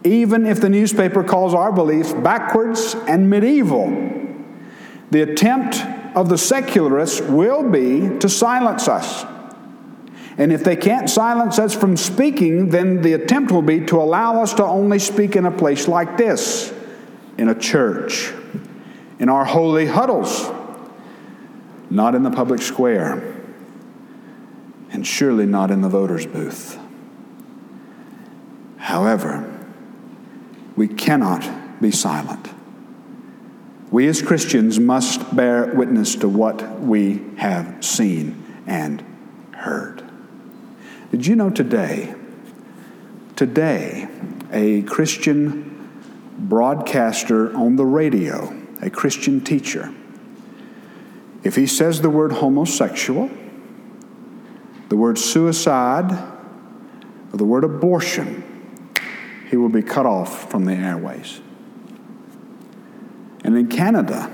Even 0.05 0.47
if 0.47 0.61
the 0.61 0.69
newspaper 0.69 1.23
calls 1.23 1.55
our 1.55 1.73
beliefs 1.73 2.13
backwards 2.13 2.97
and 3.07 3.31
medieval, 3.31 3.89
the 5.11 5.23
attempt 5.23 5.85
of 6.17 6.29
the 6.29 6.39
secularists 6.39 7.21
will 7.21 7.69
be 7.69 8.19
to 8.19 8.29
silence 8.29 8.89
us. 8.89 9.25
And 10.39 10.53
if 10.53 10.65
they 10.65 10.77
can't 10.77 11.09
silence 11.09 11.59
us 11.59 11.75
from 11.75 11.97
speaking, 11.97 12.71
then 12.71 13.03
the 13.03 13.13
attempt 13.13 13.53
will 13.53 13.63
be 13.63 13.81
to 13.87 14.01
allow 14.01 14.43
us 14.43 14.55
to 14.55 14.65
only 14.65 14.99
speak 14.99 15.37
in 15.37 15.45
a 15.45 15.51
place 15.51 15.87
like 15.87 16.17
this, 16.17 16.73
in 17.37 17.49
a 17.49 17.55
church, 17.55 18.33
in 19.19 19.29
our 19.29 19.45
holy 19.45 19.87
huddles, 19.87 20.51
not 21.91 22.15
in 22.15 22.23
the 22.23 22.31
public 22.31 22.63
square, 22.63 23.42
and 24.93 25.07
surely 25.07 25.47
not 25.47 25.71
in 25.71 25.81
the 25.81 25.89
voter's 25.89 26.27
booth. 26.27 26.79
However, 28.77 29.49
we 30.77 30.87
cannot 30.87 31.81
be 31.81 31.91
silent. 31.91 32.49
We 33.91 34.07
as 34.07 34.23
Christians 34.23 34.79
must 34.79 35.35
bear 35.35 35.67
witness 35.67 36.15
to 36.17 36.29
what 36.29 36.81
we 36.81 37.23
have 37.37 37.85
seen 37.85 38.63
and 38.67 39.03
heard. 39.55 40.03
Did 41.11 41.27
you 41.27 41.37
know 41.37 41.51
today, 41.51 42.15
today, 43.37 44.09
a 44.51 44.83
Christian 44.83 45.91
broadcaster 46.39 47.55
on 47.55 47.77
the 47.77 47.85
radio, 47.85 48.55
a 48.81 48.91
Christian 48.91 49.43
teacher, 49.43 49.93
if 51.45 51.57
he 51.57 51.67
says 51.67 52.01
the 52.01 52.11
word 52.11 52.33
homosexual, 52.33 53.31
the 54.93 54.97
word 54.99 55.17
suicide, 55.17 56.13
or 57.33 57.39
the 57.39 57.47
word 57.47 57.65
abortion, 57.65 58.45
he 59.49 59.57
will 59.57 59.71
be 59.71 59.81
cut 59.81 60.05
off 60.05 60.51
from 60.51 60.67
the 60.67 60.75
airways. 60.75 61.41
And 63.43 63.57
in 63.57 63.69
Canada, 63.69 64.31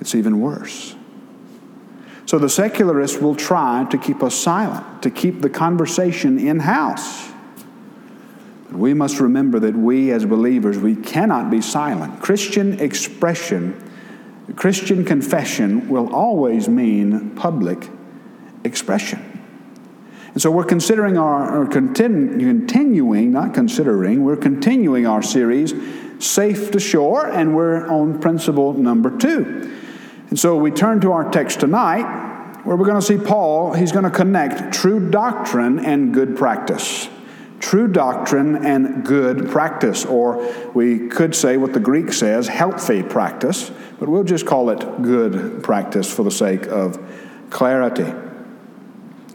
it's 0.00 0.14
even 0.14 0.42
worse. 0.42 0.94
So 2.26 2.38
the 2.38 2.50
secularists 2.50 3.16
will 3.16 3.34
try 3.34 3.86
to 3.90 3.96
keep 3.96 4.22
us 4.22 4.34
silent, 4.34 5.02
to 5.04 5.10
keep 5.10 5.40
the 5.40 5.48
conversation 5.48 6.38
in 6.38 6.60
house. 6.60 7.30
But 8.68 8.76
we 8.76 8.92
must 8.92 9.20
remember 9.20 9.58
that 9.60 9.74
we 9.74 10.10
as 10.10 10.26
believers, 10.26 10.76
we 10.76 10.96
cannot 10.96 11.50
be 11.50 11.62
silent. 11.62 12.20
Christian 12.20 12.78
expression, 12.78 13.90
Christian 14.54 15.06
confession 15.06 15.88
will 15.88 16.14
always 16.14 16.68
mean 16.68 17.30
public 17.36 17.88
expression. 18.64 19.33
And 20.34 20.42
so 20.42 20.50
we're 20.50 20.64
considering 20.64 21.16
our, 21.16 21.62
or 21.62 21.66
continu, 21.66 22.40
continuing, 22.40 23.30
not 23.30 23.54
considering, 23.54 24.24
we're 24.24 24.36
continuing 24.36 25.06
our 25.06 25.22
series, 25.22 25.72
Safe 26.18 26.72
to 26.72 26.80
Shore, 26.80 27.28
and 27.28 27.54
we're 27.54 27.86
on 27.86 28.20
principle 28.20 28.72
number 28.72 29.16
two. 29.16 29.72
And 30.30 30.38
so 30.38 30.56
we 30.56 30.72
turn 30.72 31.00
to 31.02 31.12
our 31.12 31.30
text 31.30 31.60
tonight, 31.60 32.62
where 32.64 32.74
we're 32.74 32.86
going 32.86 33.00
to 33.00 33.06
see 33.06 33.16
Paul, 33.16 33.74
he's 33.74 33.92
going 33.92 34.04
to 34.04 34.10
connect 34.10 34.74
true 34.74 35.08
doctrine 35.08 35.78
and 35.78 36.12
good 36.12 36.36
practice. 36.36 37.08
True 37.60 37.86
doctrine 37.86 38.56
and 38.66 39.04
good 39.04 39.48
practice, 39.50 40.04
or 40.04 40.52
we 40.74 41.06
could 41.08 41.36
say 41.36 41.58
what 41.58 41.74
the 41.74 41.80
Greek 41.80 42.12
says, 42.12 42.48
healthy 42.48 43.04
practice, 43.04 43.70
but 44.00 44.08
we'll 44.08 44.24
just 44.24 44.46
call 44.46 44.70
it 44.70 44.80
good 45.02 45.62
practice 45.62 46.12
for 46.12 46.24
the 46.24 46.30
sake 46.32 46.66
of 46.66 46.98
clarity. 47.50 48.12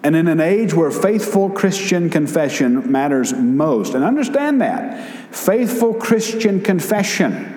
And 0.03 0.15
in 0.15 0.27
an 0.27 0.39
age 0.39 0.73
where 0.73 0.91
faithful 0.91 1.49
Christian 1.49 2.09
confession 2.09 2.89
matters 2.91 3.33
most, 3.33 3.95
and 3.95 4.03
understand 4.03 4.61
that, 4.61 5.35
faithful 5.35 5.93
Christian 5.93 6.61
confession, 6.61 7.55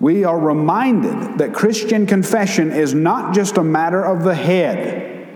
we 0.00 0.24
are 0.24 0.38
reminded 0.38 1.38
that 1.38 1.54
Christian 1.54 2.06
confession 2.06 2.72
is 2.72 2.94
not 2.94 3.34
just 3.34 3.56
a 3.56 3.62
matter 3.62 4.04
of 4.04 4.24
the 4.24 4.34
head, 4.34 5.28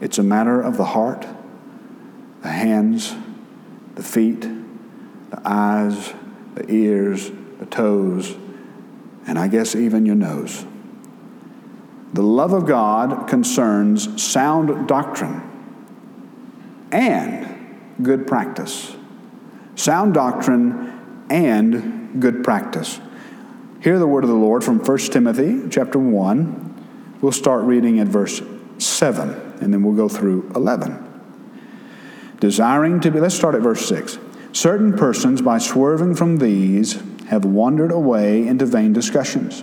it's 0.00 0.18
a 0.18 0.22
matter 0.22 0.60
of 0.60 0.76
the 0.76 0.84
heart, 0.84 1.26
the 2.42 2.48
hands, 2.48 3.14
the 3.94 4.02
feet, 4.02 4.42
the 4.42 5.40
eyes, 5.44 6.12
the 6.54 6.72
ears, 6.72 7.30
the 7.58 7.66
toes, 7.66 8.36
and 9.26 9.38
I 9.38 9.48
guess 9.48 9.74
even 9.74 10.06
your 10.06 10.14
nose. 10.16 10.64
The 12.12 12.22
love 12.22 12.52
of 12.52 12.66
God 12.66 13.28
concerns 13.28 14.22
sound 14.22 14.88
doctrine 14.88 15.42
and 16.90 17.76
good 18.02 18.26
practice. 18.26 18.96
Sound 19.74 20.14
doctrine 20.14 21.26
and 21.28 22.20
good 22.20 22.42
practice. 22.42 22.98
Hear 23.80 23.98
the 23.98 24.06
word 24.06 24.24
of 24.24 24.30
the 24.30 24.36
Lord 24.36 24.64
from 24.64 24.78
1 24.78 24.98
Timothy 24.98 25.68
chapter 25.70 25.98
1. 25.98 27.18
We'll 27.20 27.32
start 27.32 27.64
reading 27.64 28.00
at 28.00 28.06
verse 28.06 28.40
7, 28.78 29.30
and 29.60 29.72
then 29.72 29.82
we'll 29.82 29.94
go 29.94 30.08
through 30.08 30.50
11. 30.54 31.04
Desiring 32.40 33.00
to 33.00 33.10
be, 33.10 33.20
let's 33.20 33.34
start 33.34 33.54
at 33.54 33.60
verse 33.60 33.86
6. 33.86 34.18
Certain 34.52 34.96
persons, 34.96 35.42
by 35.42 35.58
swerving 35.58 36.14
from 36.14 36.38
these, 36.38 37.02
have 37.26 37.44
wandered 37.44 37.92
away 37.92 38.46
into 38.46 38.64
vain 38.64 38.94
discussions 38.94 39.62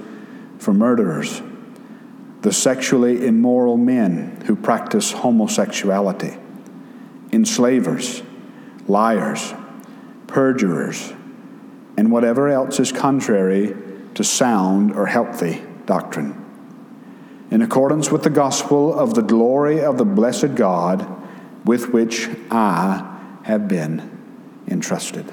for 0.61 0.75
murderers, 0.75 1.41
the 2.41 2.53
sexually 2.53 3.25
immoral 3.25 3.77
men 3.77 4.43
who 4.45 4.55
practice 4.55 5.11
homosexuality, 5.11 6.37
enslavers, 7.31 8.21
liars, 8.87 9.55
perjurers, 10.27 11.13
and 11.97 12.11
whatever 12.11 12.47
else 12.47 12.79
is 12.79 12.91
contrary 12.91 13.75
to 14.13 14.23
sound 14.23 14.93
or 14.93 15.07
healthy 15.07 15.63
doctrine. 15.87 16.37
In 17.49 17.63
accordance 17.63 18.11
with 18.11 18.21
the 18.21 18.29
gospel 18.29 18.93
of 18.93 19.15
the 19.15 19.23
glory 19.23 19.81
of 19.81 19.97
the 19.97 20.05
blessed 20.05 20.53
God 20.53 21.07
with 21.65 21.89
which 21.89 22.29
I 22.51 23.17
have 23.45 23.67
been 23.67 24.19
entrusted. 24.67 25.25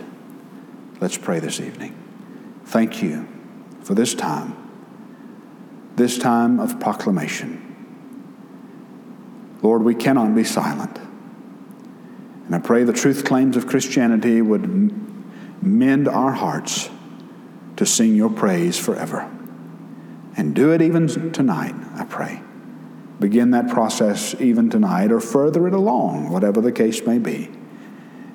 Let's 1.02 1.18
pray 1.18 1.38
this 1.38 1.60
evening. 1.60 1.94
Thank 2.64 3.02
you 3.02 3.28
for 3.82 3.94
this 3.94 4.14
time 4.14 4.67
this 5.98 6.16
time 6.16 6.60
of 6.60 6.80
proclamation. 6.80 7.64
Lord, 9.62 9.82
we 9.82 9.94
cannot 9.94 10.34
be 10.34 10.44
silent. 10.44 10.98
And 12.46 12.54
I 12.54 12.58
pray 12.60 12.84
the 12.84 12.92
truth 12.92 13.24
claims 13.24 13.56
of 13.56 13.66
Christianity 13.66 14.40
would 14.40 15.62
mend 15.62 16.08
our 16.08 16.32
hearts 16.32 16.88
to 17.76 17.84
sing 17.84 18.14
your 18.14 18.30
praise 18.30 18.78
forever. 18.78 19.30
And 20.36 20.54
do 20.54 20.72
it 20.72 20.80
even 20.80 21.32
tonight, 21.32 21.74
I 21.94 22.04
pray. 22.04 22.40
Begin 23.20 23.50
that 23.50 23.68
process 23.68 24.40
even 24.40 24.70
tonight 24.70 25.10
or 25.10 25.20
further 25.20 25.66
it 25.66 25.74
along, 25.74 26.30
whatever 26.30 26.60
the 26.60 26.72
case 26.72 27.04
may 27.04 27.18
be. 27.18 27.50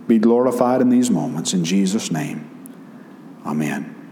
Be 0.07 0.19
glorified 0.19 0.81
in 0.81 0.89
these 0.89 1.09
moments. 1.09 1.53
In 1.53 1.63
Jesus' 1.63 2.11
name, 2.11 2.49
amen. 3.45 4.02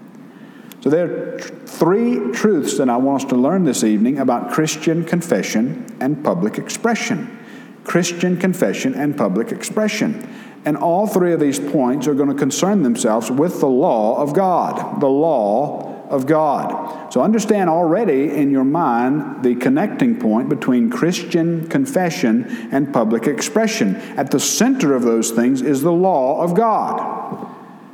So 0.82 0.90
there 0.90 1.36
are 1.36 1.40
three 1.40 2.32
truths 2.32 2.78
that 2.78 2.90
I 2.90 2.98
want 2.98 3.24
us 3.24 3.30
to 3.30 3.36
learn 3.36 3.66
this 3.66 3.84
evening 3.84 4.18
about 4.18 4.52
Christian 4.52 5.06
confession 5.06 5.86
and 6.00 6.24
public 6.24 6.58
expression. 6.58 7.38
Christian 7.84 8.38
confession 8.38 8.96
and 8.96 9.16
public 9.16 9.52
expression. 9.52 10.28
And 10.66 10.78
all 10.78 11.06
three 11.06 11.34
of 11.34 11.40
these 11.40 11.60
points 11.60 12.08
are 12.08 12.16
going 12.16 12.30
to 12.30 12.36
concern 12.36 12.82
themselves 12.82 13.30
with 13.30 13.60
the 13.60 13.68
law 13.68 14.18
of 14.18 14.34
God. 14.34 15.00
The 15.00 15.08
law 15.08 16.08
of 16.10 16.26
God. 16.26 17.14
So 17.14 17.22
understand 17.22 17.70
already 17.70 18.30
in 18.30 18.52
your 18.52 18.64
mind 18.64 19.44
the 19.44 19.56
connecting 19.56 20.20
point 20.20 20.50
between 20.50 20.90
Christian 20.90 21.68
confession 21.68 22.70
and 22.72 22.92
public 22.92 23.28
expression. 23.28 23.96
At 24.18 24.32
the 24.32 24.40
center 24.40 24.96
of 24.96 25.04
those 25.04 25.32
things 25.32 25.62
is 25.62 25.82
the 25.82 25.92
law 25.92 26.42
of 26.42 26.56
God. 26.56 27.48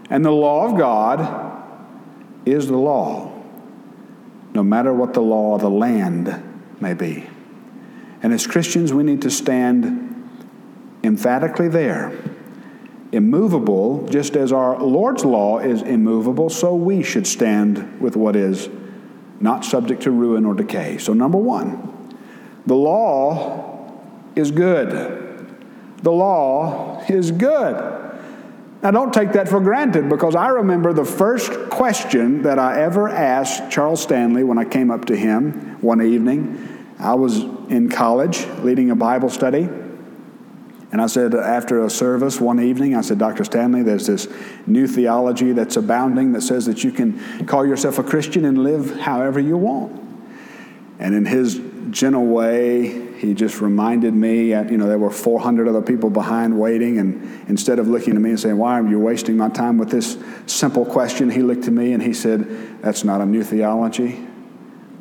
And 0.10 0.24
the 0.25 0.32
law 0.32 0.65
of 0.65 0.77
God 0.77 1.57
is 2.51 2.68
the 2.68 2.77
law, 2.77 3.32
no 4.54 4.63
matter 4.63 4.94
what 4.94 5.13
the 5.13 5.22
law 5.22 5.56
of 5.56 5.62
the 5.62 5.70
land 5.70 6.44
may 6.80 6.94
be. 6.94 7.27
And 8.24 8.34
as 8.34 8.48
Christians, 8.48 8.94
we 8.94 9.04
need 9.04 9.22
to 9.22 9.32
stand 9.32 10.04
emphatically 11.04 11.68
there 11.68 12.18
immovable, 13.12 14.06
just 14.08 14.36
as 14.36 14.51
our 14.51 14.82
Lord's 14.82 15.24
law 15.24 15.60
is 15.60 15.82
immovable, 15.82 16.50
so 16.50 16.75
we 16.75 17.04
should 17.04 17.25
stand 17.25 18.01
with 18.01 18.16
what 18.16 18.36
is 18.36 18.70
not 19.39 19.63
subject 19.63 20.04
to 20.04 20.12
ruin 20.12 20.46
or 20.46 20.54
decay. 20.54 20.98
So, 20.98 21.13
number 21.13 21.38
one, 21.38 22.16
the 22.66 22.75
law 22.75 23.89
is 24.36 24.51
good. 24.51 24.89
The 26.04 26.12
law 26.12 27.01
is 27.08 27.32
good. 27.32 27.97
Now, 28.84 28.91
don't 28.91 29.13
take 29.13 29.31
that 29.31 29.50
for 29.50 29.60
granted 29.60 30.07
because 30.07 30.36
I 30.36 30.50
remember 30.50 30.93
the 30.93 31.05
first 31.05 31.51
question 31.69 32.43
that 32.43 32.60
I 32.60 32.81
ever 32.81 33.10
asked 33.10 33.72
Charles 33.72 34.01
Stanley 34.03 34.43
when 34.43 34.60
I 34.60 34.65
came 34.65 34.91
up 34.91 35.05
to 35.05 35.15
him 35.15 35.81
one 35.81 36.01
evening. 36.01 36.86
I 37.00 37.15
was 37.15 37.39
in 37.69 37.89
college 37.89 38.46
leading 38.60 38.91
a 38.91 38.96
Bible 38.96 39.29
study. 39.29 39.67
And 40.89 41.01
I 41.01 41.07
said, 41.07 41.36
after 41.36 41.84
a 41.84 41.89
service 41.89 42.39
one 42.39 42.62
evening, 42.62 42.96
I 42.96 43.01
said, 43.01 43.17
Dr. 43.17 43.43
Stanley, 43.43 43.84
there's 43.84 44.07
this 44.07 44.27
new 44.65 44.88
theology 44.88 45.51
that's 45.51 45.75
abounding 45.75 46.31
that 46.34 46.41
says 46.41 46.65
that 46.67 46.84
you 46.84 46.91
can 46.91 47.46
call 47.46 47.65
yourself 47.65 47.98
a 48.00 48.03
Christian 48.03 48.46
and 48.46 48.63
live 48.63 49.00
however 49.00 49.39
you 49.39 49.57
want. 49.57 50.01
And 51.00 51.13
in 51.13 51.25
his 51.25 51.60
gentle 51.89 52.25
way, 52.25 53.07
he 53.18 53.34
just 53.34 53.62
reminded 53.62 54.14
me, 54.14 54.54
uh, 54.54 54.64
you 54.64 54.78
know, 54.78 54.88
there 54.88 55.00
were 55.00 55.10
400 55.10 55.68
other 55.68 55.82
people 55.82 56.10
behind 56.10 56.60
waiting. 56.60 57.00
And 57.00 57.50
instead 57.50 57.80
of 57.80 57.88
looking 57.88 58.16
at 58.16 58.22
me 58.22 58.30
and 58.30 58.40
saying, 58.40 58.58
Why 58.58 58.80
are 58.80 58.88
you 58.88 59.00
wasting 59.00 59.38
my 59.38 59.50
time 59.50 59.78
with 59.78 59.90
this 59.90 60.18
simple 60.46 60.86
question? 60.86 61.30
He 61.30 61.42
looked 61.42 61.66
at 61.66 61.74
me 61.74 61.94
and 61.94 62.04
he 62.04 62.14
said, 62.14 62.82
That's 62.82 63.04
not 63.04 63.22
a 63.22 63.26
new 63.26 63.44
theology. 63.44 64.26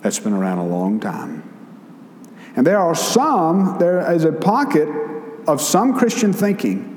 That's 0.01 0.19
been 0.19 0.33
around 0.33 0.59
a 0.59 0.67
long 0.67 0.99
time. 0.99 1.43
And 2.57 2.67
there 2.67 2.79
are 2.79 2.95
some, 2.95 3.77
there 3.79 4.11
is 4.13 4.25
a 4.25 4.33
pocket 4.33 4.89
of 5.47 5.61
some 5.61 5.97
Christian 5.97 6.33
thinking 6.33 6.93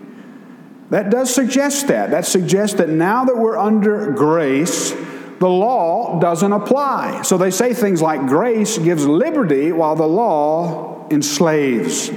that 0.90 1.10
does 1.10 1.34
suggest 1.34 1.88
that. 1.88 2.12
That 2.12 2.26
suggests 2.26 2.78
that 2.78 2.90
now 2.90 3.26
that 3.26 3.38
we're 3.38 3.58
under 3.58 4.12
grace, 4.12 4.92
the 5.40 5.50
law 5.50 6.20
doesn't 6.20 6.52
apply. 6.52 7.24
So 7.24 7.38
they 7.38 7.52
say 7.52 7.74
things 7.74 8.02
like 8.02 8.26
grace 8.28 8.78
gives 8.78 9.06
liberty 9.06 9.72
while 9.72 9.96
the 9.96 10.08
law 10.08 10.99
enslaves. 11.12 12.12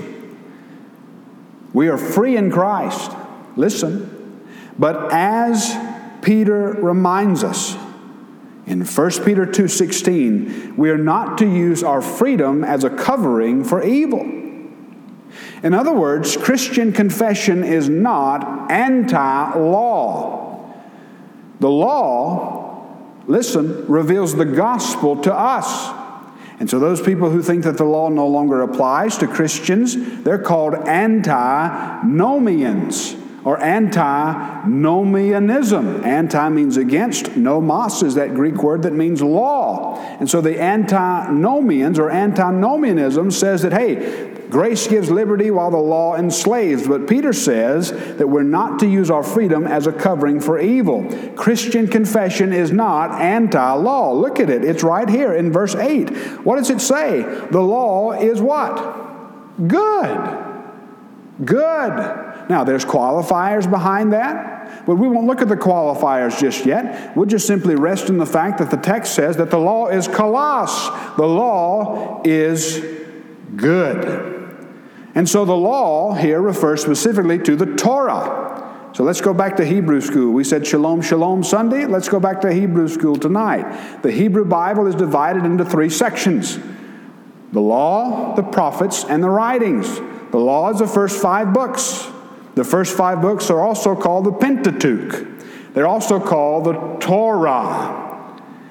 We 1.73 1.89
are 1.89 1.99
free 1.99 2.37
in 2.37 2.51
Christ. 2.51 3.13
Listen. 3.57 4.47
But 4.79 5.13
as 5.13 5.77
Peter 6.23 6.73
reminds 6.73 7.45
us 7.45 7.77
in 8.67 8.85
1 8.85 9.25
Peter 9.25 9.45
2:16, 9.45 10.75
we 10.77 10.91
are 10.91 10.99
not 10.99 11.37
to 11.39 11.47
use 11.47 11.83
our 11.83 12.01
freedom 12.01 12.65
as 12.65 12.85
a 12.85 12.91
covering 12.91 13.65
for 13.65 13.83
evil. 13.83 14.25
In 15.63 15.75
other 15.75 15.93
words, 15.93 16.37
Christian 16.37 16.93
confession 16.93 17.65
is 17.65 17.89
not 17.89 18.71
anti 18.71 19.59
law. 19.59 20.61
The 21.61 21.71
law, 21.71 22.87
listen, 23.27 23.85
reveals 23.87 24.35
the 24.35 24.45
gospel 24.45 25.17
to 25.17 25.35
us. 25.35 25.91
And 26.59 26.69
so, 26.71 26.79
those 26.79 27.01
people 27.01 27.31
who 27.31 27.43
think 27.43 27.65
that 27.65 27.77
the 27.77 27.85
law 27.85 28.09
no 28.09 28.27
longer 28.27 28.63
applies 28.63 29.19
to 29.19 29.27
Christians, 29.27 30.23
they're 30.23 30.39
called 30.39 30.75
antinomians 30.75 33.17
or 33.45 33.61
antinomianism. 33.61 36.05
Anti 36.05 36.49
means 36.51 36.77
against, 36.77 37.37
nomos 37.37 38.03
is 38.03 38.15
that 38.15 38.35
Greek 38.35 38.63
word 38.63 38.83
that 38.83 38.93
means 38.93 39.21
law. 39.21 39.99
And 40.21 40.31
so 40.31 40.41
the 40.41 40.61
antinomians 40.61 41.99
or 41.99 42.09
antinomianism 42.11 43.33
says 43.33 43.63
that, 43.63 43.73
hey, 43.73 44.32
Grace 44.53 44.87
gives 44.87 45.11
liberty 45.11 45.51
while 45.51 45.71
the 45.71 45.79
law 45.79 46.15
enslaves. 46.15 46.87
But 46.87 47.09
Peter 47.09 47.33
says 47.33 47.91
that 48.19 48.29
we're 48.29 48.43
not 48.43 48.81
to 48.81 48.87
use 48.87 49.11
our 49.11 49.23
freedom 49.23 49.67
as 49.67 49.87
a 49.87 49.93
covering 49.93 50.41
for 50.41 50.61
evil. 50.61 51.11
Christian 51.37 51.89
confession 51.89 52.53
is 52.53 52.71
not 52.71 53.19
anti 53.19 53.73
law. 53.73 54.13
Look 54.13 54.41
at 54.41 54.51
it. 54.51 54.63
It's 54.63 54.83
right 54.83 55.09
here 55.09 55.33
in 55.33 55.53
verse 55.53 55.75
8. 55.75 56.11
What 56.45 56.57
does 56.57 56.69
it 56.69 56.83
say? 56.83 57.23
The 57.51 57.63
law 57.63 58.13
is 58.13 58.43
what? 58.43 58.77
Good. 59.67 60.45
Good. 61.47 62.51
Now, 62.51 62.63
there's 62.63 62.85
qualifiers 62.85 63.71
behind 63.71 64.13
that, 64.13 64.85
but 64.85 64.97
we 64.97 65.09
won't 65.09 65.27
look 65.27 65.41
at 65.41 65.49
the 65.49 65.57
qualifiers 65.57 66.39
just 66.39 66.67
yet. 66.67 67.17
We'll 67.17 67.25
just 67.25 67.47
simply 67.47 67.75
rest 67.75 68.11
in 68.11 68.19
the 68.19 68.27
fact 68.27 68.59
that 68.59 68.71
the 68.71 68.77
text 68.77 69.15
says 69.15 69.39
that 69.39 69.51
the 69.51 69.59
law 69.59 69.89
is 69.89 70.09
kalos. 70.09 71.17
The 71.17 71.27
law 71.27 72.21
is 72.27 72.85
good. 73.57 74.42
And 75.15 75.29
so 75.29 75.45
the 75.45 75.57
law 75.57 76.15
here 76.15 76.41
refers 76.41 76.83
specifically 76.83 77.39
to 77.41 77.55
the 77.57 77.67
Torah. 77.77 78.91
So 78.95 79.05
let's 79.05 79.21
go 79.21 79.33
back 79.33 79.57
to 79.57 79.65
Hebrew 79.65 80.01
school. 80.01 80.33
We 80.33 80.45
said 80.45 80.67
Shalom, 80.67 81.01
Shalom 81.01 81.43
Sunday. 81.43 81.87
Let's 81.87 82.09
go 82.09 82.21
back 82.21 82.43
to 82.43 82.53
Hebrew 82.53 82.89
school 82.89 83.17
tonight. 83.17 84.03
The 84.03 84.11
Hebrew 84.11 84.45
Bible 84.45 84.87
is 84.87 84.95
divided 84.95 85.45
into 85.45 85.65
three 85.65 85.91
sections 85.91 86.59
the 87.53 87.61
law, 87.61 88.35
the 88.35 88.43
prophets, 88.43 89.05
and 89.05 89.23
the 89.23 89.29
writings. 89.29 89.87
The 90.31 90.39
law 90.39 90.71
is 90.71 90.79
the 90.79 90.87
first 90.87 91.21
five 91.21 91.53
books. 91.53 92.09
The 92.55 92.65
first 92.65 92.97
five 92.97 93.21
books 93.21 93.51
are 93.51 93.61
also 93.61 93.95
called 93.95 94.25
the 94.25 94.33
Pentateuch. 94.33 95.27
They're 95.75 95.87
also 95.87 96.19
called 96.19 96.65
the 96.65 96.97
Torah. 97.01 97.99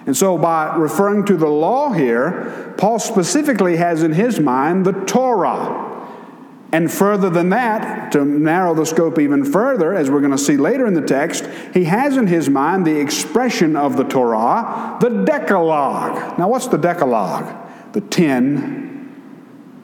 And 0.08 0.18
so, 0.18 0.38
by 0.38 0.76
referring 0.76 1.26
to 1.26 1.38
the 1.38 1.48
law 1.48 1.92
here, 1.92 2.74
Paul 2.78 2.98
specifically 2.98 3.78
has 3.78 4.02
in 4.02 4.14
his 4.14 4.40
mind 4.40 4.86
the 4.86 4.94
Torah. 4.94 5.91
And 6.74 6.92
further 6.92 7.30
than 7.30 7.50
that, 7.50 8.14
to 8.14 8.24
narrow 8.24 8.74
the 8.74 8.86
scope 8.86 9.20
even 9.20 9.44
further, 9.44 9.94
as 9.94 10.10
we're 10.10 10.22
going 10.22 10.32
to 10.32 10.38
see 10.38 10.56
later 10.56 10.88
in 10.88 10.94
the 10.94 11.02
text, 11.02 11.46
he 11.74 11.84
has 11.84 12.16
in 12.16 12.28
his 12.28 12.50
mind 12.50 12.88
the 12.88 12.98
expression 12.98 13.76
of 13.76 13.98
the 13.98 14.06
Torah, 14.06 14.98
the 15.02 15.10
Decalogue. 15.10 16.40
Now, 16.40 16.48
what's 16.48 16.68
the 16.68 16.78
Decalogue? 16.78 17.94
The 17.94 18.00
Ten 18.02 19.14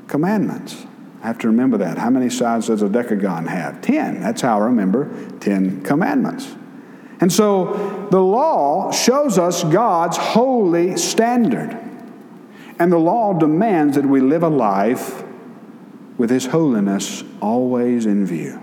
Commandments. 0.07 0.85
I 1.21 1.27
have 1.27 1.39
to 1.39 1.47
remember 1.47 1.77
that. 1.79 1.97
How 1.97 2.09
many 2.09 2.29
sides 2.29 2.67
does 2.67 2.81
a 2.81 2.87
decagon 2.87 3.47
have? 3.47 3.81
Ten. 3.81 4.21
That's 4.21 4.41
how 4.41 4.59
I 4.59 4.65
remember 4.65 5.09
Ten 5.39 5.81
Commandments. 5.81 6.55
And 7.19 7.33
so 7.33 8.07
the 8.11 8.21
law 8.21 8.93
shows 8.93 9.37
us 9.37 9.65
God's 9.65 10.15
holy 10.15 10.95
standard. 10.95 11.77
And 12.79 12.91
the 12.91 12.97
law 12.97 13.33
demands 13.33 13.95
that 13.95 14.05
we 14.05 14.21
live 14.21 14.43
a 14.43 14.49
life 14.49 15.23
with 16.17 16.29
His 16.29 16.47
holiness 16.47 17.23
always 17.41 18.05
in 18.05 18.25
view. 18.25 18.61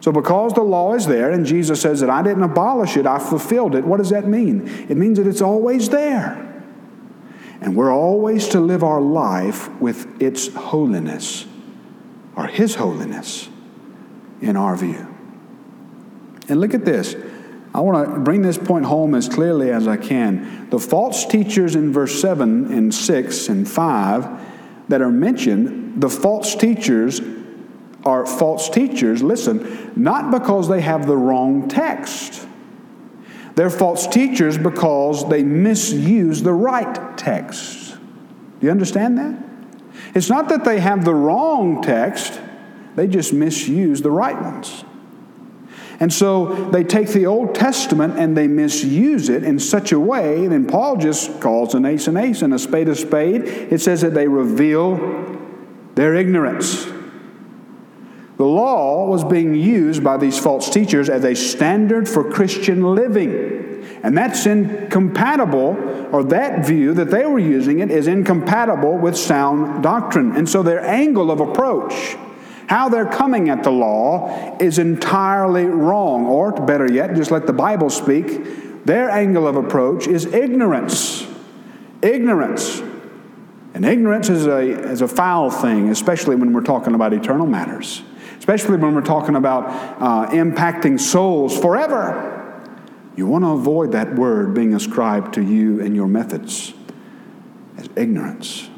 So, 0.00 0.12
because 0.12 0.52
the 0.52 0.62
law 0.62 0.92
is 0.94 1.06
there, 1.06 1.30
and 1.30 1.46
Jesus 1.46 1.80
says 1.80 2.00
that 2.00 2.10
I 2.10 2.22
didn't 2.22 2.42
abolish 2.42 2.96
it, 2.96 3.06
I 3.06 3.18
fulfilled 3.18 3.74
it, 3.74 3.84
what 3.84 3.96
does 3.96 4.10
that 4.10 4.26
mean? 4.26 4.68
It 4.88 4.96
means 4.96 5.16
that 5.16 5.26
it's 5.26 5.40
always 5.40 5.88
there. 5.88 6.62
And 7.62 7.74
we're 7.74 7.92
always 7.92 8.48
to 8.48 8.60
live 8.60 8.84
our 8.84 9.00
life 9.00 9.70
with 9.80 10.20
its 10.20 10.48
holiness, 10.54 11.46
or 12.36 12.46
His 12.46 12.74
holiness, 12.74 13.48
in 14.42 14.56
our 14.56 14.76
view. 14.76 15.08
And 16.48 16.60
look 16.60 16.74
at 16.74 16.84
this. 16.84 17.16
I 17.74 17.80
want 17.80 18.14
to 18.14 18.20
bring 18.20 18.42
this 18.42 18.58
point 18.58 18.84
home 18.84 19.14
as 19.14 19.28
clearly 19.28 19.70
as 19.70 19.88
I 19.88 19.96
can. 19.96 20.68
The 20.68 20.78
false 20.78 21.24
teachers 21.24 21.74
in 21.74 21.92
verse 21.92 22.20
7 22.20 22.70
and 22.70 22.94
6 22.94 23.48
and 23.48 23.68
5 23.68 24.53
that 24.88 25.00
are 25.00 25.10
mentioned, 25.10 26.00
the 26.00 26.10
false 26.10 26.54
teachers 26.54 27.20
are 28.04 28.26
false 28.26 28.68
teachers, 28.68 29.22
listen, 29.22 29.92
not 29.96 30.30
because 30.30 30.68
they 30.68 30.80
have 30.80 31.06
the 31.06 31.16
wrong 31.16 31.68
text. 31.68 32.46
They're 33.54 33.70
false 33.70 34.06
teachers 34.06 34.58
because 34.58 35.28
they 35.28 35.42
misuse 35.42 36.42
the 36.42 36.52
right 36.52 37.16
text. 37.16 37.96
Do 38.60 38.66
you 38.66 38.70
understand 38.70 39.16
that? 39.18 39.42
It's 40.14 40.28
not 40.28 40.48
that 40.48 40.64
they 40.64 40.80
have 40.80 41.04
the 41.04 41.14
wrong 41.14 41.82
text, 41.82 42.40
they 42.94 43.06
just 43.06 43.32
misuse 43.32 44.02
the 44.02 44.10
right 44.10 44.40
ones. 44.40 44.84
And 46.04 46.12
so 46.12 46.68
they 46.70 46.84
take 46.84 47.08
the 47.08 47.24
Old 47.24 47.54
Testament 47.54 48.18
and 48.18 48.36
they 48.36 48.46
misuse 48.46 49.30
it 49.30 49.42
in 49.42 49.58
such 49.58 49.90
a 49.90 49.98
way, 49.98 50.46
then 50.46 50.66
Paul 50.66 50.98
just 50.98 51.40
calls 51.40 51.74
an 51.74 51.86
ace 51.86 52.08
an 52.08 52.18
ace 52.18 52.42
and 52.42 52.52
a 52.52 52.58
spade 52.58 52.90
a 52.90 52.94
spade. 52.94 53.44
It 53.44 53.80
says 53.80 54.02
that 54.02 54.12
they 54.12 54.28
reveal 54.28 54.98
their 55.94 56.14
ignorance. 56.14 56.84
The 58.36 58.44
law 58.44 59.06
was 59.08 59.24
being 59.24 59.54
used 59.54 60.04
by 60.04 60.18
these 60.18 60.38
false 60.38 60.68
teachers 60.68 61.08
as 61.08 61.24
a 61.24 61.34
standard 61.34 62.06
for 62.06 62.30
Christian 62.30 62.94
living. 62.94 63.82
And 64.02 64.14
that's 64.14 64.44
incompatible, 64.44 65.74
or 66.12 66.22
that 66.24 66.66
view 66.66 66.92
that 66.92 67.10
they 67.10 67.24
were 67.24 67.38
using 67.38 67.78
it 67.78 67.90
is 67.90 68.08
incompatible 68.08 68.98
with 68.98 69.16
sound 69.16 69.82
doctrine. 69.82 70.36
And 70.36 70.46
so 70.46 70.62
their 70.62 70.84
angle 70.84 71.30
of 71.30 71.40
approach, 71.40 72.18
how 72.68 72.88
they're 72.88 73.10
coming 73.10 73.48
at 73.48 73.62
the 73.62 73.70
law, 73.70 74.56
is 74.60 74.78
entirely 74.78 75.64
wrong. 75.64 76.26
Or, 76.26 76.52
better 76.52 76.90
yet, 76.90 77.14
just 77.14 77.30
let 77.30 77.46
the 77.46 77.52
Bible 77.52 77.90
speak, 77.90 78.84
their 78.84 79.10
angle 79.10 79.46
of 79.46 79.56
approach 79.56 80.06
is 80.06 80.26
ignorance. 80.26 81.26
Ignorance. 82.02 82.80
And 83.74 83.84
ignorance 83.84 84.28
is 84.28 84.46
a, 84.46 84.60
is 84.60 85.00
a 85.00 85.08
foul 85.08 85.50
thing, 85.50 85.88
especially 85.88 86.36
when 86.36 86.52
we're 86.52 86.60
talking 86.62 86.94
about 86.94 87.12
eternal 87.12 87.46
matters 87.46 88.02
especially 88.44 88.76
when 88.76 88.94
we're 88.94 89.00
talking 89.00 89.36
about 89.36 89.64
uh, 90.02 90.30
impacting 90.32 91.00
souls 91.00 91.58
forever. 91.58 92.30
You 93.16 93.26
want 93.26 93.42
to 93.42 93.52
avoid 93.52 93.92
that 93.92 94.16
word 94.16 94.52
being 94.52 94.74
ascribed 94.74 95.32
to 95.34 95.42
you 95.42 95.80
and 95.80 95.96
your 95.96 96.08
methods 96.08 96.74
as 97.78 97.88
ignorance. 97.96 98.68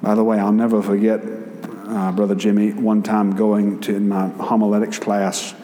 By 0.00 0.14
the 0.14 0.22
way, 0.22 0.38
I'll 0.38 0.52
never 0.52 0.80
forget, 0.80 1.22
uh, 1.88 2.12
Brother 2.12 2.34
Jimmy, 2.34 2.72
one 2.72 3.02
time 3.02 3.36
going 3.36 3.80
to 3.80 3.98
my 4.00 4.28
homiletics 4.28 4.98
class. 4.98 5.54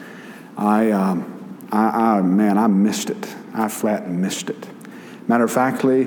I, 0.57 0.91
um, 0.91 1.69
I, 1.71 2.19
I, 2.19 2.23
man, 2.23 2.59
I 2.59 2.67
missed 2.67 3.11
it. 3.11 3.35
I 3.55 3.69
flat 3.69 4.09
missed 4.09 4.51
it. 4.51 4.67
Matter 5.27 5.45
of 5.45 5.53
factly, 5.53 6.07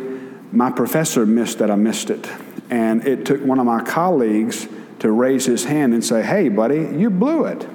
my 0.51 0.71
professor 0.71 1.25
missed 1.25 1.59
that 1.59 1.71
I 1.71 1.75
missed 1.75 2.09
it. 2.09 2.29
And 2.69 3.07
it 3.07 3.25
took 3.25 3.41
one 3.41 3.59
of 3.59 3.65
my 3.65 3.83
colleagues 3.83 4.67
to 4.99 5.11
raise 5.11 5.45
his 5.45 5.63
hand 5.65 5.93
and 5.93 6.03
say, 6.03 6.21
Hey, 6.21 6.49
buddy, 6.49 6.97
you 6.97 7.09
blew 7.09 7.45
it. 7.45 7.67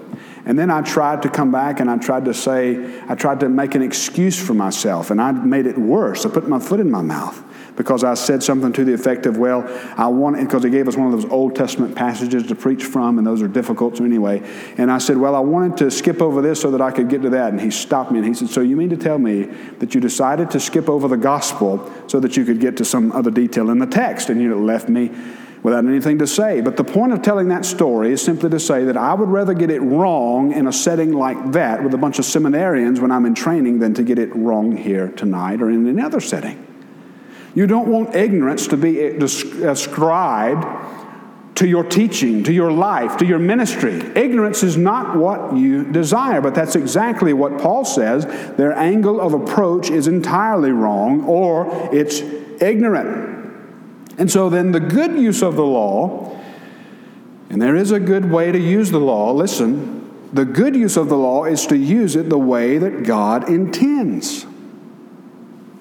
And 0.45 0.59
then 0.59 0.71
I 0.71 0.81
tried 0.83 1.23
to 1.23 1.29
come 1.29 1.51
back 1.51 1.81
and 1.81 1.91
I 1.91 1.99
tried 1.99 2.25
to 2.27 2.35
say, 2.35 3.01
I 3.09 3.15
tried 3.17 3.41
to 3.41 3.49
make 3.49 3.75
an 3.75 3.83
excuse 3.83 4.39
for 4.39 4.55
myself, 4.55 5.11
and 5.11 5.21
I 5.21 5.33
made 5.33 5.67
it 5.67 5.77
worse. 5.77 6.25
I 6.25 6.31
put 6.31 6.49
my 6.49 6.61
foot 6.61 6.79
in 6.79 6.91
my 6.91 7.03
mouth 7.03 7.43
because 7.77 8.03
I 8.03 8.15
said 8.15 8.43
something 8.43 8.73
to 8.73 8.85
the 8.85 8.95
effect 8.95 9.27
of, 9.27 9.37
well, 9.37 9.65
I 9.97 10.09
want, 10.09 10.39
because 10.39 10.65
he 10.65 10.71
gave 10.71 10.89
us 10.89 10.97
one 10.97 11.13
of 11.13 11.21
those 11.21 11.31
Old 11.31 11.55
Testament 11.55 11.95
passages 11.95 12.47
to 12.47 12.55
preach 12.55 12.85
from, 12.85 13.19
and 13.19 13.27
those 13.27 13.43
are 13.43 13.49
difficult 13.49 14.01
anyway. 14.01 14.43
And 14.79 14.91
I 14.91 14.99
said, 14.99 15.19
well, 15.19 15.35
I 15.35 15.41
wanted 15.41 15.77
to 15.79 15.91
skip 15.91 16.23
over 16.23 16.41
this 16.41 16.61
so 16.61 16.71
that 16.71 16.81
I 16.81 16.91
could 16.91 17.09
get 17.09 17.23
to 17.23 17.31
that. 17.31 17.53
And 17.53 17.61
he 17.61 17.71
stopped 17.71 18.11
me 18.11 18.19
and 18.19 18.27
he 18.27 18.35
said, 18.35 18.49
so 18.49 18.61
you 18.61 18.77
mean 18.77 18.91
to 18.91 18.97
tell 18.97 19.19
me 19.19 19.45
that 19.79 19.95
you 19.95 20.01
decided 20.01 20.51
to 20.53 20.61
skip 20.61 20.89
over 20.89 21.07
the 21.07 21.17
gospel 21.17 21.91
so 22.07 22.19
that 22.21 22.37
you 22.37 22.45
could 22.45 22.61
get 22.61 22.77
to 22.79 22.85
some 22.85 23.13
other 23.13 23.31
detail 23.31 23.71
in 23.71 23.79
the 23.79 23.87
text? 23.87 24.31
And 24.31 24.41
you 24.41 24.59
left 24.59 24.89
me 24.89 25.11
without 25.63 25.85
anything 25.85 26.19
to 26.19 26.27
say. 26.27 26.61
But 26.61 26.77
the 26.77 26.85
point 26.85 27.13
of 27.13 27.23
telling 27.23 27.49
that 27.49 27.65
story 27.65 28.13
is 28.13 28.23
simply 28.23 28.51
to 28.51 28.61
say 28.61 28.85
that 28.85 28.97
I 28.97 29.15
would 29.15 29.29
rather 29.29 29.53
get 29.53 29.71
it 29.71 29.81
wrong 29.81 30.53
in 30.53 30.67
a 30.67 30.73
setting 30.73 31.13
like 31.13 31.53
that 31.53 31.83
with 31.83 31.93
a 31.93 31.99
bunch 31.99 32.19
of 32.19 32.25
seminarians 32.25 33.01
when 33.01 33.11
I'm 33.11 33.27
in 33.27 33.35
training 33.35 33.81
than 33.81 33.93
to 33.95 34.03
get 34.03 34.19
it 34.19 34.35
wrong 34.35 34.77
here 34.77 35.09
tonight 35.09 35.61
or 35.61 35.71
in 35.71 35.87
another 35.87 36.21
setting. 36.21 36.66
You 37.57 37.67
don't 37.67 37.89
want 37.89 38.15
ignorance 38.15 38.69
to 38.69 38.77
be 38.77 39.01
eh, 39.01 39.19
ascribed 39.19 40.67
to 41.57 41.67
your 41.67 41.85
teaching, 41.85 42.45
to 42.45 42.53
your 42.53 42.71
life, 42.71 43.17
to 43.17 43.25
your 43.25 43.39
ministry. 43.39 43.95
Ignorance 44.15 44.63
is 44.63 44.77
not 44.77 45.17
what 45.17 45.57
you 45.57 45.91
desire, 45.91 46.43
but 46.43 46.55
that's 46.55 46.77
exactly 46.77 47.33
what 47.33 47.59
Paul 47.59 47.87
says. 47.87 48.27
Their 48.57 48.75
angle 48.75 49.23
of 49.23 49.33
approach 49.33 49.89
is 49.89 50.07
entirely 50.07 50.71
wrong 50.71 51.25
or 51.25 51.67
it's 51.95 52.21
ignorant. 52.61 53.35
And 54.19 54.31
so 54.31 54.51
then 54.51 54.73
the 54.73 54.81
good 54.81 55.19
use 55.19 55.43
of 55.43 55.57
the 55.57 55.65
law, 55.65 56.39
and 57.49 57.61
there 57.61 57.75
is 57.75 57.91
a 57.91 58.01
good 58.01 58.31
way 58.31 58.53
to 58.53 58.59
use 58.59 58.91
the 58.91 59.01
law, 59.01 59.33
listen, 59.33 60.03
the 60.35 60.45
good 60.45 60.77
use 60.77 60.99
of 60.99 61.09
the 61.09 61.17
law 61.17 61.47
is 61.47 61.67
to 61.69 61.77
use 61.77 62.17
it 62.17 62.29
the 62.29 62.39
way 62.39 62.77
that 62.77 63.05
God 63.05 63.49
intends. 63.49 64.45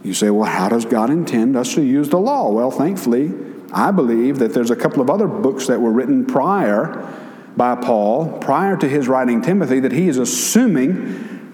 You 0.06 0.14
say, 0.14 0.30
well, 0.30 0.50
how 0.50 0.70
does 0.70 0.86
God 0.86 1.10
intend 1.10 1.58
us 1.58 1.74
to 1.74 1.82
use 1.82 2.10
the 2.10 2.20
law? 2.20 2.52
Well, 2.52 2.70
thankfully, 2.70 3.34
I 3.74 3.90
believe 3.90 4.38
that 4.38 4.54
there's 4.54 4.70
a 4.70 4.76
couple 4.76 5.02
of 5.02 5.10
other 5.10 5.26
books 5.26 5.66
that 5.66 5.82
were 5.82 5.92
written 5.92 6.28
prior 6.28 7.12
by 7.58 7.76
Paul, 7.76 8.38
prior 8.38 8.78
to 8.78 8.88
his 8.88 9.08
writing 9.08 9.42
Timothy, 9.42 9.80
that 9.80 9.92
he 9.92 10.08
is 10.08 10.20
assuming 10.20 11.52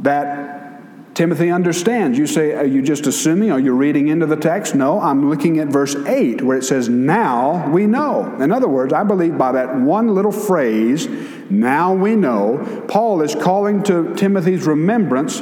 that 0.00 1.14
Timothy 1.14 1.50
understands. 1.50 2.18
You 2.18 2.26
say, 2.26 2.52
Are 2.52 2.66
you 2.66 2.82
just 2.82 3.06
assuming? 3.06 3.50
Are 3.50 3.60
you 3.60 3.72
reading 3.72 4.08
into 4.08 4.26
the 4.26 4.36
text? 4.36 4.74
No, 4.74 5.00
I'm 5.00 5.30
looking 5.30 5.58
at 5.58 5.68
verse 5.68 5.94
8 5.94 6.42
where 6.42 6.58
it 6.58 6.64
says, 6.64 6.90
Now 6.90 7.70
we 7.70 7.86
know. 7.86 8.36
In 8.38 8.52
other 8.52 8.68
words, 8.68 8.92
I 8.92 9.02
believe 9.04 9.38
by 9.38 9.52
that 9.52 9.76
one 9.76 10.14
little 10.14 10.32
phrase, 10.32 11.06
now 11.48 11.94
we 11.94 12.16
know, 12.16 12.84
Paul 12.86 13.22
is 13.22 13.34
calling 13.34 13.82
to 13.84 14.14
Timothy's 14.14 14.66
remembrance 14.66 15.40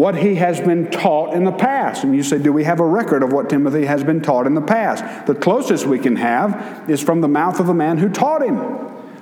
what 0.00 0.16
he 0.16 0.36
has 0.36 0.58
been 0.58 0.90
taught 0.90 1.34
in 1.34 1.44
the 1.44 1.52
past. 1.52 2.04
And 2.04 2.16
you 2.16 2.22
say, 2.22 2.38
Do 2.38 2.54
we 2.54 2.64
have 2.64 2.80
a 2.80 2.86
record 2.86 3.22
of 3.22 3.34
what 3.34 3.50
Timothy 3.50 3.84
has 3.84 4.02
been 4.02 4.22
taught 4.22 4.46
in 4.46 4.54
the 4.54 4.62
past? 4.62 5.26
The 5.26 5.34
closest 5.34 5.84
we 5.84 5.98
can 5.98 6.16
have 6.16 6.88
is 6.88 7.02
from 7.02 7.20
the 7.20 7.28
mouth 7.28 7.60
of 7.60 7.66
the 7.66 7.74
man 7.74 7.98
who 7.98 8.08
taught 8.08 8.42
him. 8.42 8.56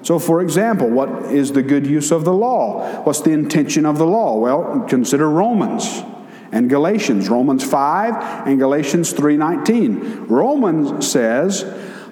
So, 0.03 0.21
for 0.21 0.41
example, 0.41 0.89
what 0.89 1.33
is 1.33 1.51
the 1.51 1.65
good 1.65 1.85
use 1.85 2.13
of 2.13 2.25
the 2.25 2.33
law? 2.33 3.03
What's 3.03 3.23
the 3.23 3.33
intention 3.33 3.87
of 3.87 3.99
the 3.99 4.07
law? 4.07 4.37
Well, 4.37 4.87
consider 4.89 5.29
Romans 5.29 6.01
and 6.53 6.71
Galatians, 6.71 7.29
Romans 7.29 7.65
5 7.65 8.47
and 8.47 8.61
Galatians 8.61 9.13
3:19. 9.13 10.27
Romans 10.29 11.05
says, 11.05 11.65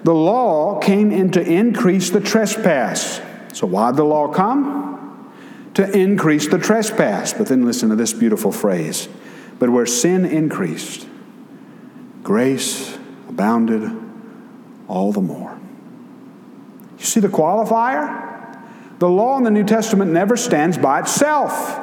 "The 0.03 0.13
law 0.13 0.81
came 0.81 1.13
in 1.13 1.31
to 1.31 1.41
increase 1.41 2.11
the 2.11 2.19
trespass." 2.19 3.21
So 3.53 3.69
why 3.69 3.93
did 3.93 3.99
the 3.99 4.05
law 4.05 4.27
come? 4.27 4.96
To 5.77 5.91
increase 5.97 6.49
the 6.49 6.59
trespass. 6.59 7.33
But 7.33 7.47
then 7.47 7.65
listen 7.65 7.89
to 7.89 7.97
this 7.97 8.13
beautiful 8.13 8.53
phrase. 8.53 9.09
But 9.59 9.71
where 9.71 9.87
sin 9.87 10.27
increased, 10.27 11.07
grace 12.23 12.99
abounded 13.29 13.91
all 14.89 15.13
the 15.13 15.21
more. 15.21 15.59
You 16.99 17.05
see 17.05 17.21
the 17.21 17.29
qualifier? 17.29 18.27
The 18.99 19.09
law 19.09 19.37
in 19.37 19.45
the 19.45 19.51
New 19.51 19.65
Testament 19.65 20.13
never 20.13 20.37
stands 20.37 20.79
by 20.79 21.01
itself, 21.01 21.81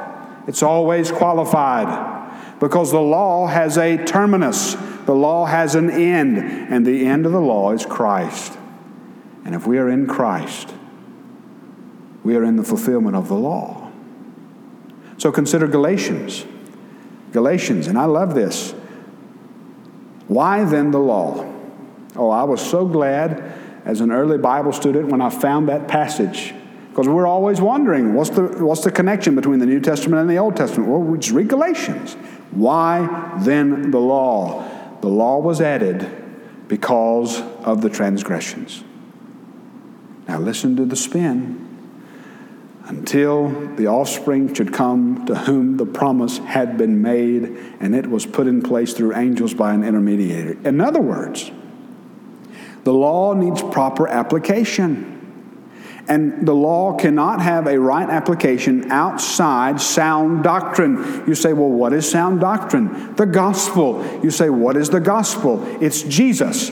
it's 0.48 0.64
always 0.64 1.12
qualified 1.12 2.14
because 2.60 2.92
the 2.92 3.02
law 3.02 3.48
has 3.48 3.78
a 3.78 3.98
terminus, 4.06 4.76
the 5.06 5.14
law 5.14 5.46
has 5.46 5.76
an 5.76 5.90
end, 5.90 6.38
and 6.38 6.86
the 6.86 7.06
end 7.06 7.26
of 7.26 7.32
the 7.32 7.42
law 7.42 7.72
is 7.72 7.86
Christ. 7.86 8.58
And 9.46 9.54
if 9.54 9.68
we 9.68 9.78
are 9.78 9.90
in 9.90 10.08
Christ, 10.08 10.74
we 12.24 12.36
are 12.36 12.44
in 12.44 12.56
the 12.56 12.64
fulfillment 12.64 13.16
of 13.16 13.28
the 13.28 13.36
law. 13.36 13.83
So 15.18 15.32
consider 15.32 15.68
Galatians. 15.68 16.46
Galatians, 17.32 17.88
and 17.88 17.98
I 17.98 18.06
love 18.06 18.36
this. 18.36 18.74
Why 20.28 20.64
then 20.64 20.92
the 20.92 21.00
law? 21.00 21.52
Oh, 22.16 22.30
I 22.30 22.44
was 22.44 22.62
so 22.62 22.86
glad 22.86 23.54
as 23.86 24.02
an 24.02 24.12
early 24.12 24.38
Bible 24.38 24.72
student 24.72 25.10
when 25.10 25.22
I 25.22 25.30
found 25.30 25.68
that 25.70 25.88
passage. 25.88 26.54
Because 26.90 27.08
we're 27.08 27.28
always 27.28 27.60
wondering 27.60 28.14
what's 28.14 28.30
the, 28.30 28.44
what's 28.64 28.84
the 28.84 28.92
connection 28.92 29.36
between 29.36 29.60
the 29.60 29.66
New 29.66 29.80
Testament 29.80 30.22
and 30.22 30.30
the 30.30 30.38
Old 30.38 30.56
Testament? 30.56 30.90
Well, 30.90 31.00
we 31.00 31.18
just 31.18 31.34
read 31.34 31.48
Galatians. 31.48 32.14
Why 32.52 33.36
then 33.42 33.90
the 33.90 34.00
law? 34.00 34.70
The 35.02 35.08
law 35.08 35.40
was 35.40 35.60
added 35.60 36.08
because 36.68 37.42
of 37.64 37.82
the 37.82 37.90
transgressions. 37.90 38.84
Now 40.28 40.40
listen 40.40 40.76
to 40.76 40.86
the 40.86 40.96
spin. 40.96 41.63
Until 42.86 43.50
the 43.76 43.88
offspring 43.88 44.54
should 44.54 44.74
come 44.74 45.26
to 45.26 45.36
whom 45.36 45.78
the 45.78 45.86
promise 45.86 46.40
had 46.40 46.78
been 46.78 47.02
made 47.02 47.44
and 47.80 47.96
it 47.96 48.08
was 48.08 48.26
put 48.26 48.46
in 48.46 48.62
place 48.62 48.94
through 48.94 49.16
angels 49.16 49.54
by 49.54 49.74
an 49.74 49.84
intermediary. 49.84 50.58
In 50.66 50.82
other 50.82 51.02
words, 51.02 51.50
the 52.84 52.94
law 52.94 53.34
needs 53.34 53.62
proper 53.62 54.08
application. 54.08 55.10
And 56.10 56.46
the 56.46 56.54
law 56.54 56.98
cannot 56.98 57.42
have 57.42 57.66
a 57.66 57.80
right 57.80 58.10
application 58.10 58.92
outside 58.92 59.80
sound 59.80 60.44
doctrine. 60.44 61.24
You 61.26 61.36
say, 61.36 61.54
well, 61.54 61.70
what 61.70 61.94
is 61.94 62.10
sound 62.10 62.42
doctrine? 62.42 63.16
The 63.16 63.26
gospel. 63.26 64.04
You 64.22 64.30
say, 64.30 64.50
what 64.50 64.76
is 64.76 64.90
the 64.90 65.00
gospel? 65.00 65.66
It's 65.82 66.04
Jesus 66.04 66.72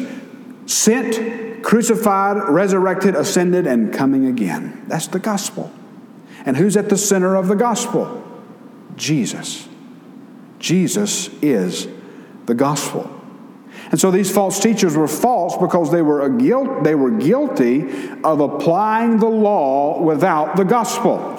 sent, 0.66 1.64
crucified, 1.64 2.50
resurrected, 2.50 3.16
ascended, 3.16 3.66
and 3.68 3.94
coming 3.94 4.26
again. 4.26 4.84
That's 4.88 5.08
the 5.08 5.20
gospel. 5.20 5.72
And 6.46 6.58
who's 6.58 6.76
at 6.78 6.90
the 6.90 6.98
center 6.98 7.36
of 7.36 7.48
the 7.48 7.56
gospel? 7.56 8.24
Jesus. 8.96 9.68
Jesus 10.60 11.30
is 11.42 11.88
the 12.46 12.54
gospel. 12.54 13.10
And 13.92 14.00
so 14.00 14.12
these 14.12 14.32
false 14.32 14.60
teachers 14.60 14.96
were 14.96 15.08
false 15.08 15.58
because 15.58 15.92
they 15.92 16.02
were, 16.02 16.28
guilt, 16.30 16.84
they 16.84 16.96
were 16.96 17.12
guilty 17.12 17.90
of 18.24 18.40
applying 18.40 19.20
the 19.20 19.28
law 19.28 20.02
without 20.02 20.56
the 20.56 20.64
gospel. 20.64 21.38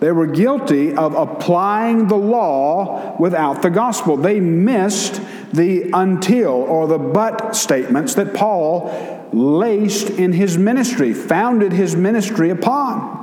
They 0.00 0.10
were 0.10 0.26
guilty 0.26 0.94
of 0.94 1.14
applying 1.14 2.08
the 2.08 2.16
law 2.16 3.16
without 3.20 3.62
the 3.62 3.70
gospel. 3.70 4.16
They 4.16 4.40
missed 4.40 5.20
the 5.52 5.90
until 5.92 6.50
or 6.50 6.86
the 6.86 6.98
but 6.98 7.54
statements 7.54 8.14
that 8.14 8.34
Paul 8.34 9.28
laced 9.32 10.10
in 10.10 10.32
his 10.32 10.58
ministry, 10.58 11.12
founded 11.14 11.72
his 11.72 11.94
ministry 11.94 12.50
upon. 12.50 13.21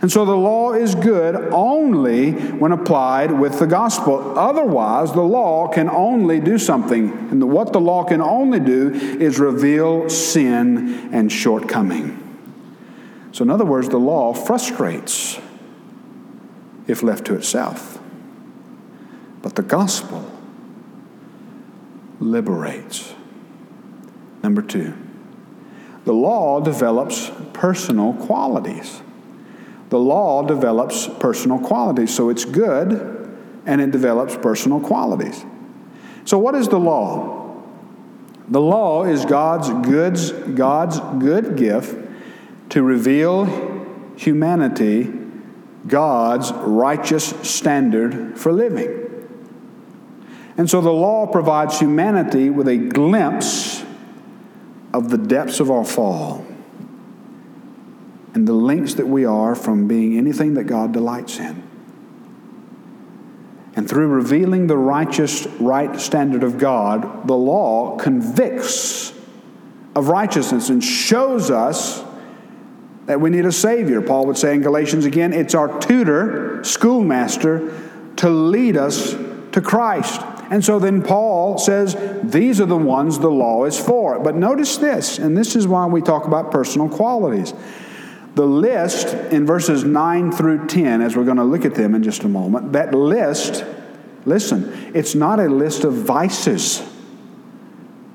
And 0.00 0.10
so 0.10 0.24
the 0.24 0.36
law 0.36 0.72
is 0.72 0.94
good 0.94 1.34
only 1.52 2.32
when 2.32 2.72
applied 2.72 3.32
with 3.32 3.58
the 3.58 3.66
gospel. 3.66 4.38
Otherwise, 4.38 5.12
the 5.12 5.22
law 5.22 5.68
can 5.68 5.88
only 5.88 6.40
do 6.40 6.58
something. 6.58 7.10
And 7.30 7.50
what 7.50 7.72
the 7.72 7.80
law 7.80 8.04
can 8.04 8.20
only 8.20 8.60
do 8.60 8.90
is 8.92 9.38
reveal 9.38 10.08
sin 10.08 11.10
and 11.12 11.30
shortcoming. 11.30 12.20
So, 13.32 13.42
in 13.42 13.50
other 13.50 13.64
words, 13.64 13.88
the 13.88 13.98
law 13.98 14.32
frustrates 14.32 15.40
if 16.86 17.02
left 17.02 17.24
to 17.26 17.34
itself. 17.34 17.98
But 19.42 19.56
the 19.56 19.62
gospel 19.62 20.30
liberates. 22.20 23.14
Number 24.42 24.62
two, 24.62 24.94
the 26.04 26.12
law 26.12 26.60
develops 26.60 27.30
personal 27.52 28.12
qualities. 28.12 29.00
The 29.90 29.98
law 29.98 30.42
develops 30.42 31.08
personal 31.08 31.58
qualities. 31.58 32.14
So 32.14 32.28
it's 32.28 32.44
good 32.44 32.92
and 33.66 33.80
it 33.80 33.90
develops 33.90 34.36
personal 34.36 34.80
qualities. 34.80 35.44
So, 36.24 36.38
what 36.38 36.54
is 36.54 36.68
the 36.68 36.78
law? 36.78 37.62
The 38.48 38.60
law 38.60 39.04
is 39.04 39.24
God's, 39.24 39.70
goods, 39.86 40.32
God's 40.32 41.00
good 41.22 41.56
gift 41.56 41.96
to 42.70 42.82
reveal 42.82 43.46
humanity 44.16 45.12
God's 45.86 46.52
righteous 46.52 47.26
standard 47.48 48.38
for 48.38 48.52
living. 48.52 49.00
And 50.56 50.70
so 50.70 50.80
the 50.80 50.92
law 50.92 51.26
provides 51.26 51.78
humanity 51.78 52.48
with 52.48 52.68
a 52.68 52.76
glimpse 52.76 53.84
of 54.92 55.10
the 55.10 55.18
depths 55.18 55.60
of 55.60 55.70
our 55.70 55.84
fall 55.84 56.46
and 58.34 58.46
the 58.46 58.52
lengths 58.52 58.94
that 58.94 59.06
we 59.06 59.24
are 59.24 59.54
from 59.54 59.86
being 59.86 60.18
anything 60.18 60.54
that 60.54 60.64
God 60.64 60.92
delights 60.92 61.38
in. 61.38 61.62
And 63.76 63.88
through 63.88 64.08
revealing 64.08 64.66
the 64.66 64.76
righteous, 64.76 65.46
right 65.58 65.98
standard 66.00 66.42
of 66.42 66.58
God, 66.58 67.26
the 67.26 67.36
law 67.36 67.96
convicts 67.96 69.12
of 69.96 70.08
righteousness 70.08 70.68
and 70.68 70.82
shows 70.82 71.50
us 71.50 72.04
that 73.06 73.20
we 73.20 73.30
need 73.30 73.46
a 73.46 73.52
Savior. 73.52 74.00
Paul 74.00 74.26
would 74.26 74.38
say 74.38 74.54
in 74.54 74.62
Galatians 74.62 75.04
again, 75.04 75.32
it's 75.32 75.54
our 75.54 75.80
tutor, 75.80 76.62
schoolmaster, 76.64 77.72
to 78.16 78.30
lead 78.30 78.76
us 78.76 79.12
to 79.52 79.60
Christ. 79.60 80.20
And 80.50 80.64
so 80.64 80.78
then 80.78 81.02
Paul 81.02 81.58
says, 81.58 81.96
these 82.22 82.60
are 82.60 82.66
the 82.66 82.76
ones 82.76 83.18
the 83.18 83.30
law 83.30 83.64
is 83.64 83.78
for. 83.78 84.18
But 84.20 84.36
notice 84.36 84.76
this, 84.76 85.18
and 85.18 85.36
this 85.36 85.56
is 85.56 85.66
why 85.66 85.86
we 85.86 86.00
talk 86.00 86.26
about 86.26 86.50
personal 86.50 86.88
qualities. 86.88 87.54
The 88.34 88.46
list 88.46 89.14
in 89.32 89.46
verses 89.46 89.84
9 89.84 90.32
through 90.32 90.66
10, 90.66 91.02
as 91.02 91.16
we're 91.16 91.24
going 91.24 91.36
to 91.36 91.44
look 91.44 91.64
at 91.64 91.74
them 91.74 91.94
in 91.94 92.02
just 92.02 92.24
a 92.24 92.28
moment, 92.28 92.72
that 92.72 92.92
list, 92.92 93.64
listen, 94.24 94.92
it's 94.94 95.14
not 95.14 95.38
a 95.38 95.48
list 95.48 95.84
of 95.84 95.94
vices. 95.94 96.82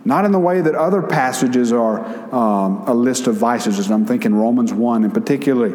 Not 0.04 0.26
in 0.26 0.32
the 0.32 0.40
way 0.40 0.60
that 0.60 0.76
other 0.76 1.02
passages 1.02 1.72
are 1.72 2.00
um, 2.36 2.84
a 2.88 2.94
list 2.94 3.28
of 3.28 3.36
vices, 3.36 3.80
as 3.80 3.90
I'm 3.90 4.06
thinking 4.06 4.36
Romans 4.36 4.74
1 4.74 5.06
in 5.06 5.12
particular. 5.12 5.70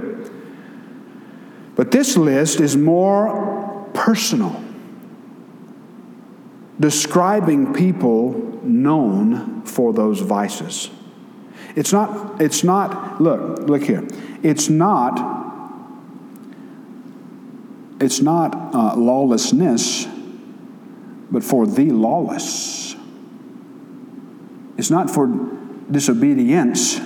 But 1.75 1.91
this 1.91 2.17
list 2.17 2.61
is 2.61 2.77
more 2.77 3.89
personal, 3.95 4.63
describing 6.79 7.73
people 7.73 8.33
known 8.63 9.63
for 9.65 9.93
those 9.93 10.21
vices. 10.21 10.91
It's 11.77 11.93
not, 11.93 12.41
it's 12.41 12.63
not, 12.63 13.21
look, 13.21 13.61
look 13.61 13.83
here. 13.83 14.07
It's 14.45 14.69
not, 14.69 15.19
it's 17.99 18.21
not 18.21 18.55
uh, 18.75 18.95
lawlessness, 18.95 20.07
but 21.31 21.43
for 21.43 21.67
the 21.67 21.91
lawless. 21.91 22.95
It's 24.77 24.91
not 24.91 25.09
for 25.09 25.27
disobedience, 25.91 27.01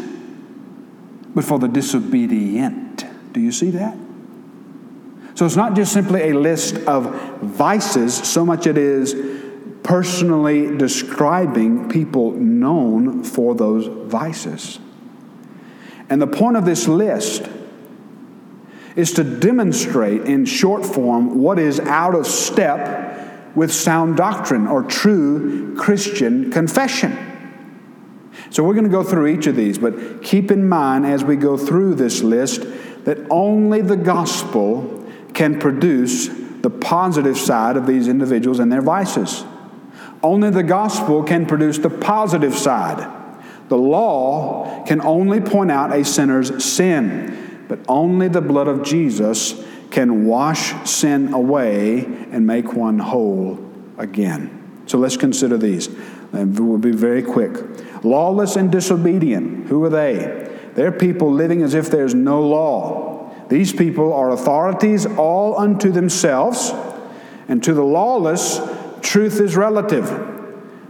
but 1.33 1.45
for 1.45 1.61
the 1.61 1.69
disobedient. 1.69 3.05
Do 3.33 3.41
you 3.41 3.53
see 3.53 3.71
that? 3.71 3.97
So 5.37 5.47
it's 5.47 5.55
not 5.55 5.77
just 5.77 5.93
simply 5.93 6.31
a 6.31 6.35
list 6.35 6.77
of 6.89 7.41
vices, 7.41 8.15
so 8.15 8.45
much 8.45 8.67
it 8.67 8.77
is 8.77 9.15
personally 9.85 10.77
describing 10.77 11.89
people 11.89 12.33
known 12.33 13.23
for 13.23 13.55
those 13.55 13.87
vices. 14.11 14.81
And 16.11 16.21
the 16.21 16.27
point 16.27 16.57
of 16.57 16.65
this 16.65 16.89
list 16.89 17.49
is 18.97 19.13
to 19.13 19.25
demonstrate 19.25 20.23
in 20.23 20.45
short 20.45 20.85
form 20.85 21.39
what 21.39 21.59
is 21.59 21.79
out 21.81 22.15
of 22.15 22.27
step 22.27 23.55
with 23.55 23.73
sound 23.73 24.17
doctrine 24.17 24.67
or 24.67 24.83
true 24.83 25.77
Christian 25.77 26.51
confession. 26.51 27.17
So 28.51 28.65
we're 28.65 28.75
going 28.75 28.85
to 28.85 28.91
go 28.91 29.03
through 29.03 29.29
each 29.29 29.47
of 29.47 29.57
these, 29.57 29.79
but 29.79 30.23
keep 30.23 30.51
in 30.51 30.69
mind 30.69 31.07
as 31.07 31.23
we 31.23 31.37
go 31.37 31.57
through 31.57 31.97
this 31.97 32.23
list 32.23 32.63
that 33.05 33.19
only 33.31 33.83
the 33.83 33.97
gospel 33.97 35.07
can 35.35 35.59
produce 35.59 36.29
the 36.29 36.71
positive 36.71 37.39
side 37.39 37.77
of 37.77 37.87
these 37.87 38.09
individuals 38.09 38.59
and 38.59 38.73
their 38.73 38.83
vices. 38.83 39.45
Only 40.23 40.51
the 40.51 40.63
gospel 40.63 41.23
can 41.23 41.47
produce 41.47 41.79
the 41.79 41.91
positive 41.91 42.55
side. 42.55 43.18
The 43.69 43.77
law 43.77 44.85
can 44.87 45.01
only 45.01 45.41
point 45.41 45.71
out 45.71 45.95
a 45.95 46.05
sinner's 46.05 46.65
sin, 46.65 47.65
but 47.69 47.79
only 47.89 48.29
the 48.29 48.41
blood 48.41 48.67
of 48.69 48.83
Jesus 48.83 49.63
can 49.91 50.27
wash 50.27 50.89
sin 50.89 51.33
away 51.33 52.05
and 52.05 52.47
make 52.47 52.73
one 52.73 52.99
whole 52.99 53.59
again. 53.99 54.83
So 54.87 54.99
let's 54.99 55.17
consider 55.17 55.59
these. 55.59 55.89
And 56.33 56.59
we'll 56.59 56.79
be 56.79 56.93
very 56.93 57.23
quick. 57.23 57.57
Lawless 58.05 58.57
and 58.57 58.71
disobedient. 58.71 59.69
Who 59.69 59.83
are 59.85 59.91
they? 59.91 60.49
They're 60.75 60.93
people 60.93 61.33
living 61.33 61.63
as 61.63 61.75
if 61.75 61.91
there's 61.91 62.15
no 62.15 62.41
law. 62.47 63.35
These 63.49 63.73
people 63.73 64.13
are 64.13 64.31
authorities 64.31 65.07
all 65.07 65.59
unto 65.59 65.91
themselves, 65.91 66.71
and 67.49 67.63
to 67.65 67.73
the 67.73 67.83
lawless, 67.83 68.61
truth 69.01 69.41
is 69.41 69.57
relative 69.57 70.28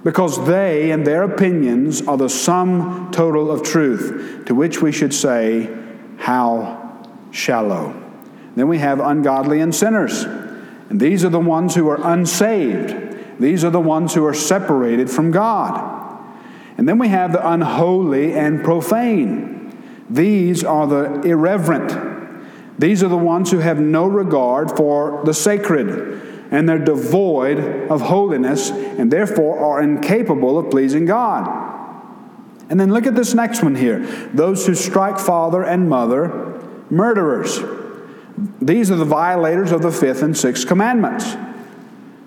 because 0.04 0.46
they 0.46 0.90
and 0.90 1.06
their 1.06 1.22
opinions 1.24 2.02
are 2.02 2.16
the 2.16 2.28
sum 2.28 3.10
total 3.12 3.50
of 3.50 3.62
truth, 3.62 4.44
to 4.46 4.54
which 4.54 4.80
we 4.80 4.92
should 4.92 5.12
say, 5.12 5.68
How 6.18 7.06
shallow. 7.30 8.02
Then 8.54 8.68
we 8.68 8.78
have 8.78 9.00
ungodly 9.00 9.60
and 9.60 9.74
sinners, 9.74 10.24
and 10.24 11.00
these 11.00 11.24
are 11.24 11.28
the 11.28 11.40
ones 11.40 11.74
who 11.74 11.88
are 11.88 12.00
unsaved. 12.02 13.40
These 13.40 13.64
are 13.64 13.70
the 13.70 13.80
ones 13.80 14.14
who 14.14 14.24
are 14.24 14.34
separated 14.34 15.10
from 15.10 15.30
God. 15.30 15.96
And 16.76 16.88
then 16.88 16.98
we 16.98 17.08
have 17.08 17.32
the 17.32 17.48
unholy 17.48 18.34
and 18.34 18.64
profane. 18.64 19.76
These 20.08 20.64
are 20.64 20.86
the 20.86 21.20
irreverent. 21.22 22.08
These 22.78 23.02
are 23.02 23.08
the 23.08 23.16
ones 23.16 23.50
who 23.50 23.58
have 23.58 23.80
no 23.80 24.06
regard 24.06 24.76
for 24.76 25.22
the 25.24 25.34
sacred, 25.34 26.27
and 26.50 26.68
they're 26.68 26.78
devoid 26.78 27.58
of 27.90 28.02
holiness, 28.02 28.70
and 28.70 29.10
therefore 29.10 29.58
are 29.58 29.82
incapable 29.82 30.58
of 30.58 30.70
pleasing 30.70 31.04
God. 31.04 31.66
And 32.70 32.78
then 32.78 32.92
look 32.92 33.06
at 33.06 33.14
this 33.14 33.34
next 33.34 33.62
one 33.62 33.74
here 33.74 34.00
those 34.34 34.66
who 34.66 34.74
strike 34.74 35.18
father 35.18 35.62
and 35.62 35.88
mother, 35.88 36.60
murderers. 36.90 37.60
These 38.60 38.90
are 38.90 38.96
the 38.96 39.04
violators 39.04 39.72
of 39.72 39.82
the 39.82 39.90
fifth 39.90 40.22
and 40.22 40.36
sixth 40.36 40.66
commandments. 40.66 41.34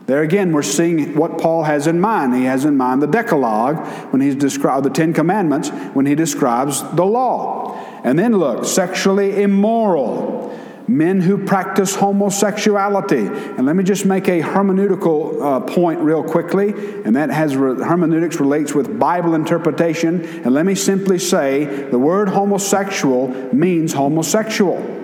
There 0.07 0.23
again, 0.23 0.51
we're 0.51 0.63
seeing 0.63 1.15
what 1.15 1.37
Paul 1.37 1.63
has 1.63 1.87
in 1.87 2.01
mind. 2.01 2.35
He 2.35 2.43
has 2.43 2.65
in 2.65 2.75
mind 2.75 3.01
the 3.01 3.07
Decalogue 3.07 3.77
when 4.11 4.21
he's 4.21 4.35
described 4.35 4.85
the 4.85 4.89
Ten 4.89 5.13
Commandments 5.13 5.69
when 5.93 6.05
he 6.05 6.15
describes 6.15 6.81
the 6.95 7.05
law. 7.05 7.77
And 8.03 8.17
then 8.17 8.33
look, 8.33 8.65
sexually 8.65 9.41
immoral, 9.41 10.49
men 10.91 11.21
who 11.21 11.45
practice 11.45 11.95
homosexuality. 11.95 13.27
And 13.27 13.65
let 13.65 13.75
me 13.75 13.83
just 13.83 14.05
make 14.05 14.27
a 14.27 14.41
hermeneutical 14.41 15.41
uh, 15.41 15.59
point 15.61 15.99
real 15.99 16.23
quickly, 16.23 16.69
and 17.03 17.15
that 17.15 17.29
has 17.29 17.55
re- 17.55 17.83
hermeneutics 17.83 18.39
relates 18.39 18.73
with 18.73 18.99
Bible 18.99 19.33
interpretation. 19.33 20.23
And 20.43 20.53
let 20.53 20.65
me 20.65 20.75
simply 20.75 21.19
say 21.19 21.65
the 21.65 21.99
word 21.99 22.29
homosexual 22.29 23.29
means 23.53 23.93
homosexual. 23.93 24.99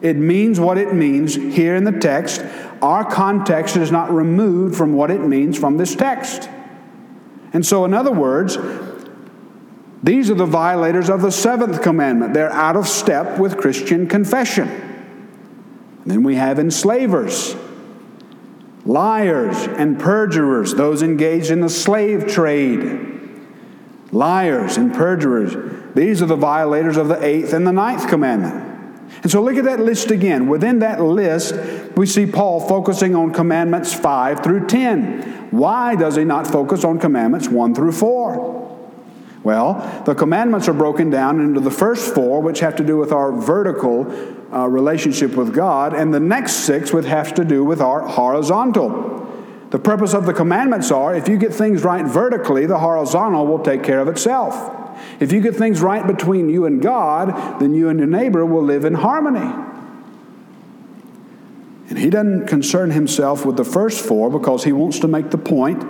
It 0.00 0.16
means 0.16 0.58
what 0.58 0.78
it 0.78 0.92
means 0.92 1.34
here 1.36 1.76
in 1.76 1.84
the 1.84 1.92
text. 1.92 2.44
Our 2.82 3.04
context 3.08 3.76
is 3.76 3.92
not 3.92 4.12
removed 4.12 4.76
from 4.76 4.94
what 4.94 5.12
it 5.12 5.20
means 5.20 5.56
from 5.56 5.76
this 5.76 5.94
text. 5.94 6.48
And 7.52 7.64
so, 7.64 7.84
in 7.84 7.94
other 7.94 8.10
words, 8.10 8.58
these 10.02 10.30
are 10.30 10.34
the 10.34 10.46
violators 10.46 11.08
of 11.08 11.22
the 11.22 11.30
seventh 11.30 11.80
commandment. 11.82 12.34
They're 12.34 12.50
out 12.50 12.74
of 12.74 12.88
step 12.88 13.38
with 13.38 13.58
Christian 13.58 14.08
confession. 14.08 14.91
And 16.02 16.10
then 16.10 16.22
we 16.22 16.34
have 16.34 16.58
enslavers, 16.58 17.54
liars, 18.84 19.56
and 19.66 19.98
perjurers, 19.98 20.74
those 20.74 21.02
engaged 21.02 21.50
in 21.50 21.60
the 21.60 21.68
slave 21.68 22.26
trade. 22.26 23.08
Liars 24.10 24.76
and 24.76 24.92
perjurers. 24.92 25.94
These 25.94 26.20
are 26.20 26.26
the 26.26 26.36
violators 26.36 26.96
of 26.96 27.08
the 27.08 27.22
eighth 27.24 27.52
and 27.52 27.66
the 27.66 27.72
ninth 27.72 28.08
commandment. 28.08 28.72
And 29.22 29.30
so 29.30 29.42
look 29.42 29.56
at 29.56 29.64
that 29.64 29.80
list 29.80 30.10
again. 30.10 30.48
Within 30.48 30.80
that 30.80 31.00
list, 31.00 31.54
we 31.96 32.06
see 32.06 32.26
Paul 32.26 32.60
focusing 32.60 33.14
on 33.14 33.32
commandments 33.32 33.94
5 33.94 34.42
through 34.42 34.66
10. 34.66 35.48
Why 35.50 35.94
does 35.94 36.16
he 36.16 36.24
not 36.24 36.46
focus 36.46 36.82
on 36.82 36.98
commandments 36.98 37.48
1 37.48 37.74
through 37.74 37.92
4? 37.92 38.61
Well, 39.44 40.02
the 40.06 40.14
commandments 40.14 40.68
are 40.68 40.72
broken 40.72 41.10
down 41.10 41.40
into 41.40 41.60
the 41.60 41.70
first 41.70 42.14
four, 42.14 42.40
which 42.40 42.60
have 42.60 42.76
to 42.76 42.84
do 42.84 42.96
with 42.96 43.10
our 43.10 43.32
vertical 43.32 44.06
uh, 44.52 44.68
relationship 44.68 45.34
with 45.34 45.52
God, 45.52 45.94
and 45.94 46.14
the 46.14 46.20
next 46.20 46.52
six, 46.64 46.92
which 46.92 47.06
have 47.06 47.34
to 47.34 47.44
do 47.44 47.64
with 47.64 47.80
our 47.80 48.06
horizontal. 48.06 49.18
The 49.70 49.78
purpose 49.78 50.14
of 50.14 50.26
the 50.26 50.34
commandments 50.34 50.90
are 50.90 51.14
if 51.14 51.28
you 51.28 51.38
get 51.38 51.52
things 51.52 51.82
right 51.82 52.04
vertically, 52.04 52.66
the 52.66 52.78
horizontal 52.78 53.46
will 53.46 53.60
take 53.60 53.82
care 53.82 54.00
of 54.00 54.08
itself. 54.08 54.78
If 55.18 55.32
you 55.32 55.40
get 55.40 55.56
things 55.56 55.80
right 55.80 56.06
between 56.06 56.48
you 56.48 56.66
and 56.66 56.80
God, 56.80 57.58
then 57.58 57.74
you 57.74 57.88
and 57.88 57.98
your 57.98 58.08
neighbor 58.08 58.44
will 58.44 58.62
live 58.62 58.84
in 58.84 58.94
harmony. 58.94 59.50
And 61.88 61.98
he 61.98 62.10
doesn't 62.10 62.46
concern 62.46 62.90
himself 62.90 63.44
with 63.44 63.56
the 63.56 63.64
first 63.64 64.04
four 64.04 64.30
because 64.30 64.64
he 64.64 64.72
wants 64.72 64.98
to 65.00 65.08
make 65.08 65.30
the 65.30 65.38
point 65.38 65.82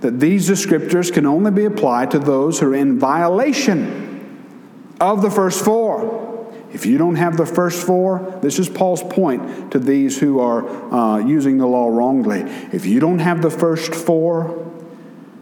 that 0.00 0.20
these 0.20 0.48
descriptors 0.48 1.12
can 1.12 1.26
only 1.26 1.50
be 1.50 1.64
applied 1.64 2.10
to 2.12 2.18
those 2.18 2.60
who 2.60 2.72
are 2.72 2.74
in 2.74 2.98
violation 2.98 4.06
of 5.00 5.22
the 5.22 5.30
first 5.30 5.64
four. 5.64 6.24
If 6.72 6.84
you 6.84 6.98
don't 6.98 7.14
have 7.14 7.36
the 7.36 7.46
first 7.46 7.86
four, 7.86 8.38
this 8.42 8.58
is 8.58 8.68
Paul's 8.68 9.02
point 9.02 9.72
to 9.72 9.78
these 9.78 10.18
who 10.18 10.40
are 10.40 10.68
uh, 10.92 11.18
using 11.18 11.58
the 11.58 11.66
law 11.66 11.88
wrongly. 11.88 12.40
If 12.72 12.84
you 12.84 13.00
don't 13.00 13.20
have 13.20 13.40
the 13.40 13.50
first 13.50 13.94
four, 13.94 14.70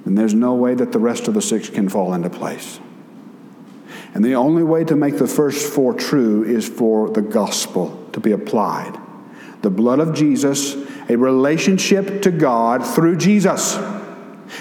then 0.05 0.15
there's 0.15 0.35
no 0.35 0.55
way 0.55 0.75
that 0.75 0.93
the 0.93 0.99
rest 0.99 1.27
of 1.29 1.35
the 1.35 1.43
six 1.43 1.69
can 1.69 1.89
fall 1.89 2.15
into 2.15 2.31
place. 2.31 2.79
And 4.15 4.25
the 4.25 4.37
only 4.37 4.63
way 4.63 4.85
to 4.85 4.95
make 4.95 5.19
the 5.19 5.27
first 5.27 5.73
four 5.73 5.93
true 5.93 6.45
is 6.45 6.69
for 6.69 7.11
the 7.11 7.23
gospel 7.23 8.09
to 8.13 8.21
be 8.21 8.31
applied. 8.31 8.97
The 9.63 9.71
blood 9.71 9.99
of 9.99 10.15
Jesus, 10.15 10.77
a 11.09 11.17
relationship 11.17 12.23
to 12.23 12.31
God 12.31 12.87
through 12.87 13.17
Jesus. 13.17 13.77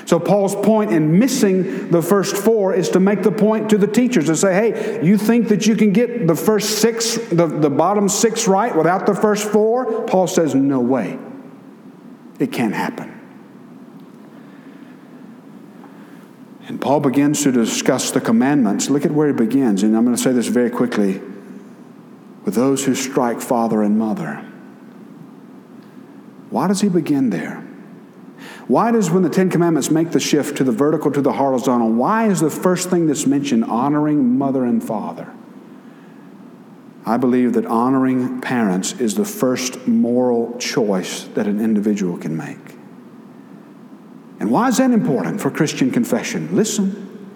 So, 0.05 0.19
Paul's 0.19 0.55
point 0.55 0.91
in 0.91 1.19
missing 1.19 1.89
the 1.89 2.01
first 2.01 2.37
four 2.37 2.73
is 2.73 2.89
to 2.89 2.99
make 2.99 3.21
the 3.21 3.31
point 3.31 3.69
to 3.71 3.77
the 3.77 3.87
teachers 3.87 4.25
to 4.25 4.35
say, 4.35 4.53
hey, 4.53 5.05
you 5.05 5.17
think 5.17 5.49
that 5.49 5.67
you 5.67 5.75
can 5.75 5.91
get 5.91 6.27
the 6.27 6.35
first 6.35 6.79
six, 6.79 7.15
the, 7.15 7.47
the 7.47 7.69
bottom 7.69 8.07
six 8.07 8.47
right 8.47 8.75
without 8.75 9.05
the 9.05 9.15
first 9.15 9.47
four? 9.49 10.03
Paul 10.05 10.27
says, 10.27 10.55
no 10.55 10.79
way. 10.79 11.19
It 12.39 12.51
can't 12.51 12.73
happen. 12.73 13.09
And 16.67 16.79
Paul 16.79 17.01
begins 17.01 17.43
to 17.43 17.51
discuss 17.51 18.11
the 18.11 18.21
commandments. 18.21 18.89
Look 18.89 19.05
at 19.05 19.11
where 19.11 19.27
he 19.27 19.33
begins, 19.33 19.83
and 19.83 19.95
I'm 19.97 20.05
going 20.05 20.15
to 20.15 20.21
say 20.21 20.31
this 20.31 20.47
very 20.47 20.69
quickly. 20.69 21.21
With 22.45 22.55
those 22.55 22.85
who 22.85 22.95
strike 22.95 23.41
father 23.41 23.83
and 23.83 23.97
mother. 23.97 24.35
Why 26.49 26.67
does 26.67 26.81
he 26.81 26.89
begin 26.89 27.29
there? 27.29 27.65
Why 28.67 28.91
does, 28.91 29.11
when 29.11 29.23
the 29.23 29.29
Ten 29.29 29.49
Commandments 29.49 29.91
make 29.91 30.11
the 30.11 30.19
shift 30.19 30.57
to 30.57 30.63
the 30.63 30.71
vertical 30.71 31.11
to 31.11 31.21
the 31.21 31.33
horizontal, 31.33 31.91
why 31.91 32.27
is 32.27 32.39
the 32.39 32.49
first 32.49 32.89
thing 32.89 33.07
that's 33.07 33.25
mentioned 33.25 33.65
honoring 33.65 34.37
mother 34.37 34.63
and 34.63 34.81
father? 34.81 35.33
I 37.05 37.17
believe 37.17 37.53
that 37.53 37.65
honoring 37.65 38.39
parents 38.39 38.93
is 38.93 39.15
the 39.15 39.25
first 39.25 39.85
moral 39.87 40.57
choice 40.57 41.25
that 41.35 41.47
an 41.47 41.59
individual 41.59 42.17
can 42.17 42.37
make. 42.37 42.57
And 44.39 44.49
why 44.49 44.69
is 44.69 44.77
that 44.77 44.91
important 44.91 45.41
for 45.41 45.51
Christian 45.51 45.91
confession? 45.91 46.55
Listen, 46.55 47.29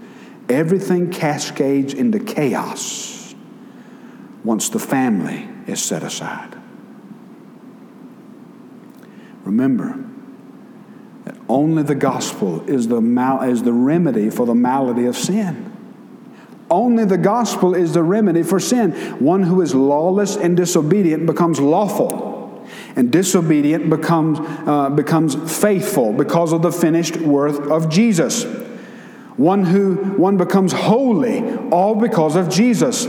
everything 0.47 1.11
cascades 1.11 1.93
into 1.93 2.19
chaos 2.19 3.35
once 4.45 4.69
the 4.69 4.79
family 4.79 5.49
is 5.67 5.83
set 5.83 6.03
aside. 6.03 6.55
Remember 9.43 10.06
only 11.49 11.83
the 11.83 11.95
gospel 11.95 12.67
is 12.69 12.88
the, 12.88 13.01
mal- 13.01 13.41
is 13.41 13.63
the 13.63 13.73
remedy 13.73 14.29
for 14.29 14.45
the 14.45 14.55
malady 14.55 15.05
of 15.05 15.15
sin. 15.15 15.73
Only 16.69 17.05
the 17.05 17.17
gospel 17.17 17.73
is 17.73 17.93
the 17.93 18.03
remedy 18.03 18.43
for 18.43 18.60
sin. 18.60 18.91
One 19.19 19.43
who 19.43 19.62
is 19.62 19.73
lawless 19.73 20.36
and 20.36 20.57
disobedient 20.57 21.25
becomes 21.25 21.60
lawful 21.60 22.27
and 22.95 23.12
disobedient 23.12 23.89
becomes, 23.89 24.39
uh, 24.41 24.89
becomes 24.89 25.36
faithful 25.60 26.12
because 26.12 26.51
of 26.51 26.62
the 26.62 26.71
finished 26.71 27.17
worth 27.17 27.60
of 27.60 27.89
Jesus. 27.89 28.43
One 29.38 29.63
who 29.63 29.95
one 30.17 30.38
becomes 30.38 30.73
holy, 30.73 31.43
all 31.69 31.95
because 31.95 32.36
of 32.36 32.49
Jesus. 32.49 33.05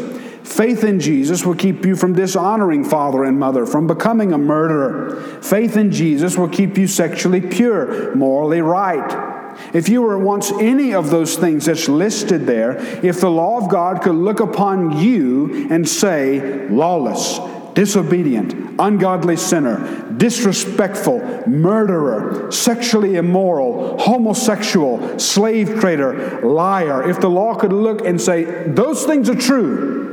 Faith 0.49 0.83
in 0.83 0.99
Jesus 0.99 1.45
will 1.45 1.55
keep 1.55 1.85
you 1.85 1.95
from 1.95 2.15
dishonoring 2.15 2.83
father 2.83 3.23
and 3.23 3.39
mother, 3.39 3.67
from 3.67 3.87
becoming 3.87 4.33
a 4.33 4.39
murderer. 4.39 5.21
Faith 5.43 5.77
in 5.77 5.93
Jesus 5.93 6.39
will 6.39 6.49
keep 6.49 6.79
you 6.79 6.89
sexually 6.89 7.43
pure, 7.43 8.15
morally 8.17 8.63
right. 8.63 9.55
If 9.75 9.91
you 9.91 10.01
were 10.01 10.19
once 10.19 10.51
any 10.53 10.95
of 10.95 11.11
those 11.11 11.37
things 11.37 11.67
that's 11.67 11.87
listed 11.87 12.47
there, 12.47 12.79
if 13.05 13.21
the 13.21 13.31
law 13.31 13.59
of 13.59 13.69
God 13.69 14.01
could 14.01 14.15
look 14.15 14.41
upon 14.41 14.99
you 14.99 15.69
and 15.71 15.87
say, 15.87 16.67
lawless, 16.71 17.39
disobedient, 17.75 18.77
ungodly 18.81 19.37
sinner, 19.37 20.11
disrespectful, 20.17 21.47
murderer, 21.47 22.51
sexually 22.51 23.17
immoral, 23.17 23.99
homosexual, 23.99 25.19
slave 25.19 25.79
trader, 25.79 26.41
liar, 26.41 27.09
if 27.09 27.21
the 27.21 27.29
law 27.29 27.55
could 27.55 27.73
look 27.73 28.01
and 28.01 28.19
say, 28.19 28.45
those 28.67 29.05
things 29.05 29.29
are 29.29 29.37
true, 29.37 30.08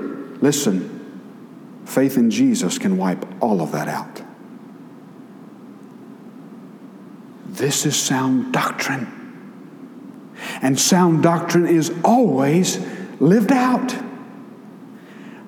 listen, 0.45 1.81
faith 1.85 2.17
in 2.17 2.29
Jesus 2.29 2.77
can 2.77 2.97
wipe 2.97 3.25
all 3.41 3.61
of 3.61 3.71
that 3.71 3.87
out. 3.87 4.21
This 7.47 7.87
is 7.87 7.95
sound 7.95 8.53
doctrine. 8.53 9.07
And 10.61 10.79
sound 10.79 11.23
doctrine 11.23 11.65
is 11.65 11.91
always 12.03 12.77
lived 13.19 13.51
out. 13.51 13.95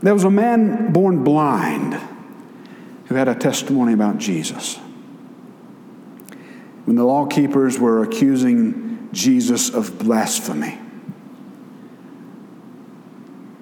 There 0.01 0.15
was 0.15 0.23
a 0.23 0.31
man 0.31 0.91
born 0.93 1.23
blind 1.23 1.93
who 3.05 3.13
had 3.13 3.27
a 3.27 3.35
testimony 3.35 3.93
about 3.93 4.17
Jesus. 4.17 4.77
When 6.85 6.95
the 6.95 7.03
law 7.03 7.27
keepers 7.27 7.77
were 7.77 8.01
accusing 8.01 9.09
Jesus 9.11 9.69
of 9.69 9.99
blasphemy, 9.99 10.79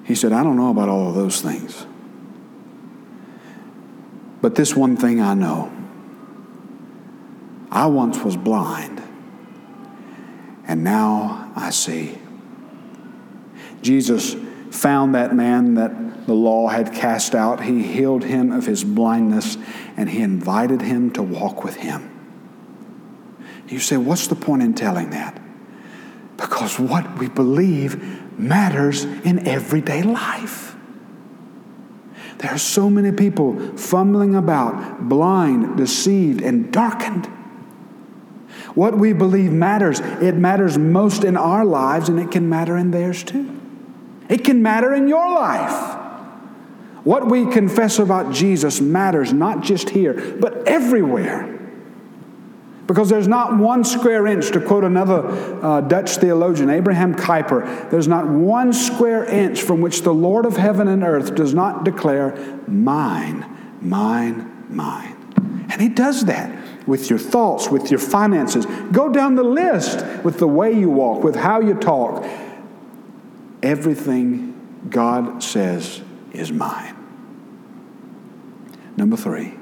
he 0.06 0.15
said, 0.15 0.32
I 0.32 0.44
don't 0.44 0.56
know 0.56 0.70
about 0.70 0.88
all 0.88 1.10
of 1.10 1.15
those 1.15 1.41
things. 1.41 1.86
But 4.41 4.56
this 4.56 4.76
one 4.76 4.96
thing 4.96 5.22
I 5.22 5.34
know 5.34 5.72
I 7.72 7.88
once 7.88 8.20
was 8.20 8.38
blind, 8.38 9.02
and 10.68 10.84
now 10.84 11.52
I 11.56 11.72
see. 11.72 12.18
Jesus 13.82 14.36
found 14.72 15.15
that 15.15 15.36
man 15.36 15.76
that 15.76 16.28
the 16.28 16.34
law 16.34 16.68
had 16.68 16.94
cast 16.94 17.36
out. 17.36 17.63
He 17.63 17.84
healed 17.84 18.24
him 18.24 18.52
of 18.52 18.65
his 18.65 18.84
blindness 18.84 19.58
and 19.96 20.10
he 20.10 20.22
invited 20.22 20.82
him 20.82 21.12
to 21.12 21.24
walk 21.24 21.63
with 21.63 21.76
him. 21.76 22.12
You 23.68 23.80
say, 23.80 23.98
what's 23.98 24.28
the 24.28 24.36
point 24.36 24.63
in 24.63 24.74
telling 24.74 25.12
that? 25.12 25.39
Because 26.38 26.80
what 26.80 27.18
we 27.18 27.30
believe 27.30 28.24
matters 28.38 29.04
in 29.04 29.48
everyday 29.48 30.02
life. 30.04 30.76
There 32.39 32.52
are 32.52 32.58
so 32.58 32.89
many 32.89 33.12
people 33.12 33.78
fumbling 33.78 34.36
about, 34.36 35.08
blind, 35.08 35.78
deceived, 35.78 36.41
and 36.41 36.71
darkened. 36.71 37.28
What 38.76 38.98
we 38.98 39.13
believe 39.13 39.52
matters. 39.52 40.02
It 40.02 40.36
matters 40.36 40.78
most 40.78 41.24
in 41.24 41.38
our 41.38 41.63
lives, 41.63 42.10
and 42.10 42.19
it 42.19 42.32
can 42.32 42.50
matter 42.50 42.76
in 42.76 42.91
theirs 42.91 43.24
too. 43.24 43.60
It 44.28 44.43
can 44.43 44.62
matter 44.62 44.93
in 44.93 45.08
your 45.08 45.30
life. 45.30 46.01
What 47.05 47.28
we 47.30 47.45
confess 47.45 47.99
about 47.99 48.34
Jesus 48.34 48.82
matters 48.82 49.32
not 49.32 49.62
just 49.62 49.91
here, 49.91 50.36
but 50.39 50.68
everywhere. 50.68 51.55
Because 52.88 53.09
there's 53.09 53.27
not 53.27 53.57
one 53.57 53.83
square 53.83 54.27
inch, 54.27 54.51
to 54.51 54.61
quote 54.61 54.83
another 54.83 55.25
uh, 55.63 55.81
Dutch 55.81 56.17
theologian, 56.17 56.69
Abraham 56.69 57.15
Kuyper, 57.15 57.89
there's 57.89 58.07
not 58.07 58.27
one 58.27 58.73
square 58.73 59.25
inch 59.25 59.61
from 59.61 59.81
which 59.81 60.03
the 60.03 60.13
Lord 60.13 60.45
of 60.45 60.57
heaven 60.57 60.88
and 60.88 61.03
earth 61.03 61.33
does 61.33 61.53
not 61.53 61.83
declare, 61.83 62.36
Mine, 62.67 63.45
mine, 63.81 64.65
mine. 64.69 65.15
And 65.71 65.81
He 65.81 65.89
does 65.89 66.25
that 66.25 66.88
with 66.88 67.09
your 67.09 67.17
thoughts, 67.17 67.69
with 67.69 67.89
your 67.89 67.99
finances. 67.99 68.67
Go 68.91 69.11
down 69.11 69.33
the 69.36 69.43
list 69.43 70.05
with 70.23 70.38
the 70.38 70.47
way 70.47 70.71
you 70.71 70.89
walk, 70.89 71.23
with 71.23 71.36
how 71.36 71.59
you 71.59 71.73
talk 71.73 72.23
Everything 73.65 74.53
God 74.91 75.41
says 75.41 75.99
is 76.33 76.51
mine. 76.51 76.95
Number 78.95 79.17
three, 79.17 79.55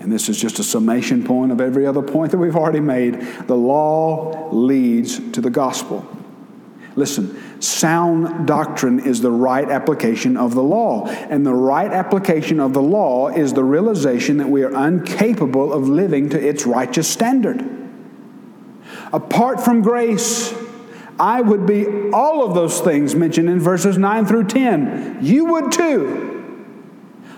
and 0.00 0.12
this 0.12 0.28
is 0.28 0.40
just 0.40 0.58
a 0.58 0.64
summation 0.64 1.24
point 1.24 1.52
of 1.52 1.60
every 1.60 1.86
other 1.86 2.02
point 2.02 2.30
that 2.32 2.38
we've 2.38 2.56
already 2.56 2.80
made, 2.80 3.20
the 3.46 3.56
law 3.56 4.48
leads 4.52 5.18
to 5.32 5.40
the 5.40 5.50
gospel. 5.50 6.06
Listen, 6.96 7.60
sound 7.60 8.46
doctrine 8.46 9.00
is 9.00 9.20
the 9.20 9.30
right 9.30 9.68
application 9.68 10.36
of 10.36 10.54
the 10.54 10.62
law. 10.62 11.06
And 11.06 11.46
the 11.46 11.54
right 11.54 11.90
application 11.90 12.58
of 12.58 12.72
the 12.72 12.82
law 12.82 13.28
is 13.28 13.52
the 13.52 13.64
realization 13.64 14.38
that 14.38 14.48
we 14.48 14.62
are 14.64 14.88
incapable 14.88 15.72
of 15.72 15.88
living 15.88 16.30
to 16.30 16.40
its 16.40 16.66
righteous 16.66 17.06
standard. 17.06 17.64
Apart 19.12 19.62
from 19.62 19.82
grace, 19.82 20.54
I 21.18 21.40
would 21.40 21.66
be 21.66 22.10
all 22.12 22.44
of 22.44 22.54
those 22.54 22.80
things 22.80 23.14
mentioned 23.14 23.48
in 23.48 23.60
verses 23.60 23.96
9 23.98 24.26
through 24.26 24.44
10. 24.44 25.18
You 25.20 25.44
would 25.46 25.72
too. 25.72 26.25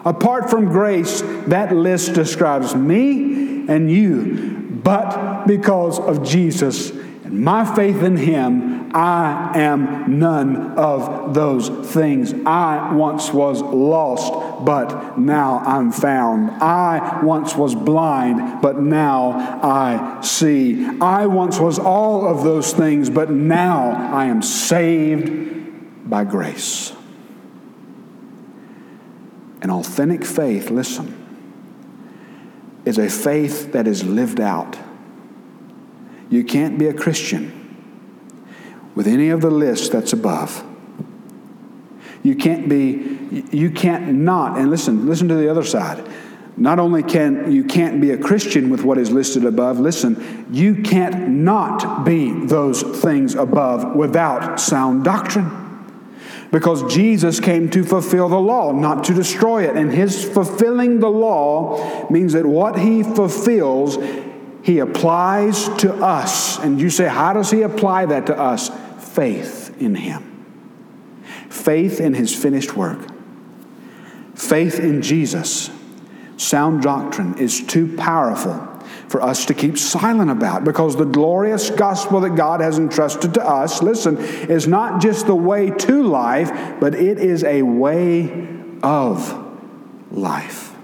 Apart 0.04 0.50
from 0.50 0.66
grace, 0.66 1.22
that 1.48 1.74
list 1.74 2.14
describes 2.14 2.74
me 2.74 3.68
and 3.68 3.90
you. 3.90 4.78
But 4.82 5.46
because 5.46 5.98
of 5.98 6.22
Jesus 6.22 6.90
and 6.90 7.40
my 7.40 7.64
faith 7.74 8.02
in 8.02 8.16
Him, 8.16 8.78
I 8.94 9.58
am 9.58 10.18
none 10.18 10.78
of 10.78 11.34
those 11.34 11.68
things. 11.92 12.32
I 12.46 12.94
once 12.94 13.32
was 13.32 13.60
lost, 13.60 14.64
but 14.64 15.18
now 15.18 15.58
I'm 15.58 15.92
found. 15.92 16.50
I 16.62 17.20
once 17.22 17.54
was 17.54 17.74
blind, 17.74 18.62
but 18.62 18.80
now 18.80 19.32
I 19.62 20.22
see. 20.22 20.86
I 21.00 21.26
once 21.26 21.58
was 21.58 21.78
all 21.78 22.26
of 22.26 22.44
those 22.44 22.72
things, 22.72 23.10
but 23.10 23.30
now 23.30 23.90
I 23.90 24.26
am 24.26 24.40
saved 24.40 26.08
by 26.08 26.24
grace. 26.24 26.94
An 29.60 29.70
authentic 29.70 30.24
faith, 30.24 30.70
listen, 30.70 31.14
is 32.84 32.98
a 32.98 33.08
faith 33.08 33.72
that 33.72 33.86
is 33.86 34.04
lived 34.04 34.40
out. 34.40 34.78
You 36.30 36.44
can't 36.44 36.78
be 36.78 36.86
a 36.86 36.94
Christian 36.94 37.54
with 38.94 39.06
any 39.06 39.30
of 39.30 39.40
the 39.40 39.50
lists 39.50 39.88
that's 39.88 40.12
above. 40.12 40.64
You 42.22 42.34
can't 42.34 42.68
be, 42.68 43.44
you 43.50 43.70
can't 43.70 44.12
not, 44.14 44.58
and 44.58 44.70
listen, 44.70 45.08
listen 45.08 45.28
to 45.28 45.34
the 45.34 45.48
other 45.48 45.64
side. 45.64 46.04
Not 46.56 46.80
only 46.80 47.04
can 47.04 47.52
you 47.52 47.62
can't 47.62 48.00
be 48.00 48.10
a 48.10 48.18
Christian 48.18 48.68
with 48.68 48.82
what 48.82 48.98
is 48.98 49.12
listed 49.12 49.44
above, 49.44 49.78
listen, 49.78 50.46
you 50.50 50.82
can't 50.82 51.28
not 51.28 52.04
be 52.04 52.32
those 52.46 52.82
things 52.82 53.36
above 53.36 53.94
without 53.94 54.58
sound 54.58 55.04
doctrine. 55.04 55.57
Because 56.50 56.82
Jesus 56.92 57.40
came 57.40 57.68
to 57.70 57.84
fulfill 57.84 58.28
the 58.28 58.40
law, 58.40 58.72
not 58.72 59.04
to 59.04 59.14
destroy 59.14 59.68
it. 59.68 59.76
And 59.76 59.92
his 59.92 60.24
fulfilling 60.24 61.00
the 61.00 61.10
law 61.10 62.08
means 62.10 62.32
that 62.32 62.46
what 62.46 62.78
he 62.78 63.02
fulfills, 63.02 63.98
he 64.62 64.78
applies 64.78 65.68
to 65.80 65.92
us. 65.94 66.58
And 66.58 66.80
you 66.80 66.88
say, 66.88 67.06
how 67.06 67.34
does 67.34 67.50
he 67.50 67.62
apply 67.62 68.06
that 68.06 68.26
to 68.26 68.38
us? 68.38 68.70
Faith 68.98 69.76
in 69.80 69.94
him. 69.94 70.46
Faith 71.50 72.00
in 72.00 72.14
his 72.14 72.34
finished 72.34 72.74
work. 72.74 72.98
Faith 74.34 74.78
in 74.78 75.02
Jesus. 75.02 75.70
Sound 76.38 76.82
doctrine 76.82 77.36
is 77.36 77.60
too 77.66 77.94
powerful 77.96 78.77
for 79.08 79.22
us 79.22 79.46
to 79.46 79.54
keep 79.54 79.78
silent 79.78 80.30
about 80.30 80.64
because 80.64 80.96
the 80.96 81.04
glorious 81.04 81.70
gospel 81.70 82.20
that 82.20 82.36
God 82.36 82.60
has 82.60 82.78
entrusted 82.78 83.34
to 83.34 83.42
us, 83.46 83.82
listen, 83.82 84.18
is 84.18 84.66
not 84.66 85.00
just 85.00 85.26
the 85.26 85.34
way 85.34 85.70
to 85.70 86.02
life, 86.02 86.78
but 86.78 86.94
it 86.94 87.18
is 87.18 87.42
a 87.44 87.62
way 87.62 88.48
of 88.82 89.46
life. 90.12 90.74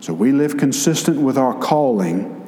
So 0.00 0.12
we 0.12 0.32
live 0.32 0.58
consistent 0.58 1.20
with 1.20 1.38
our 1.38 1.58
calling 1.58 2.43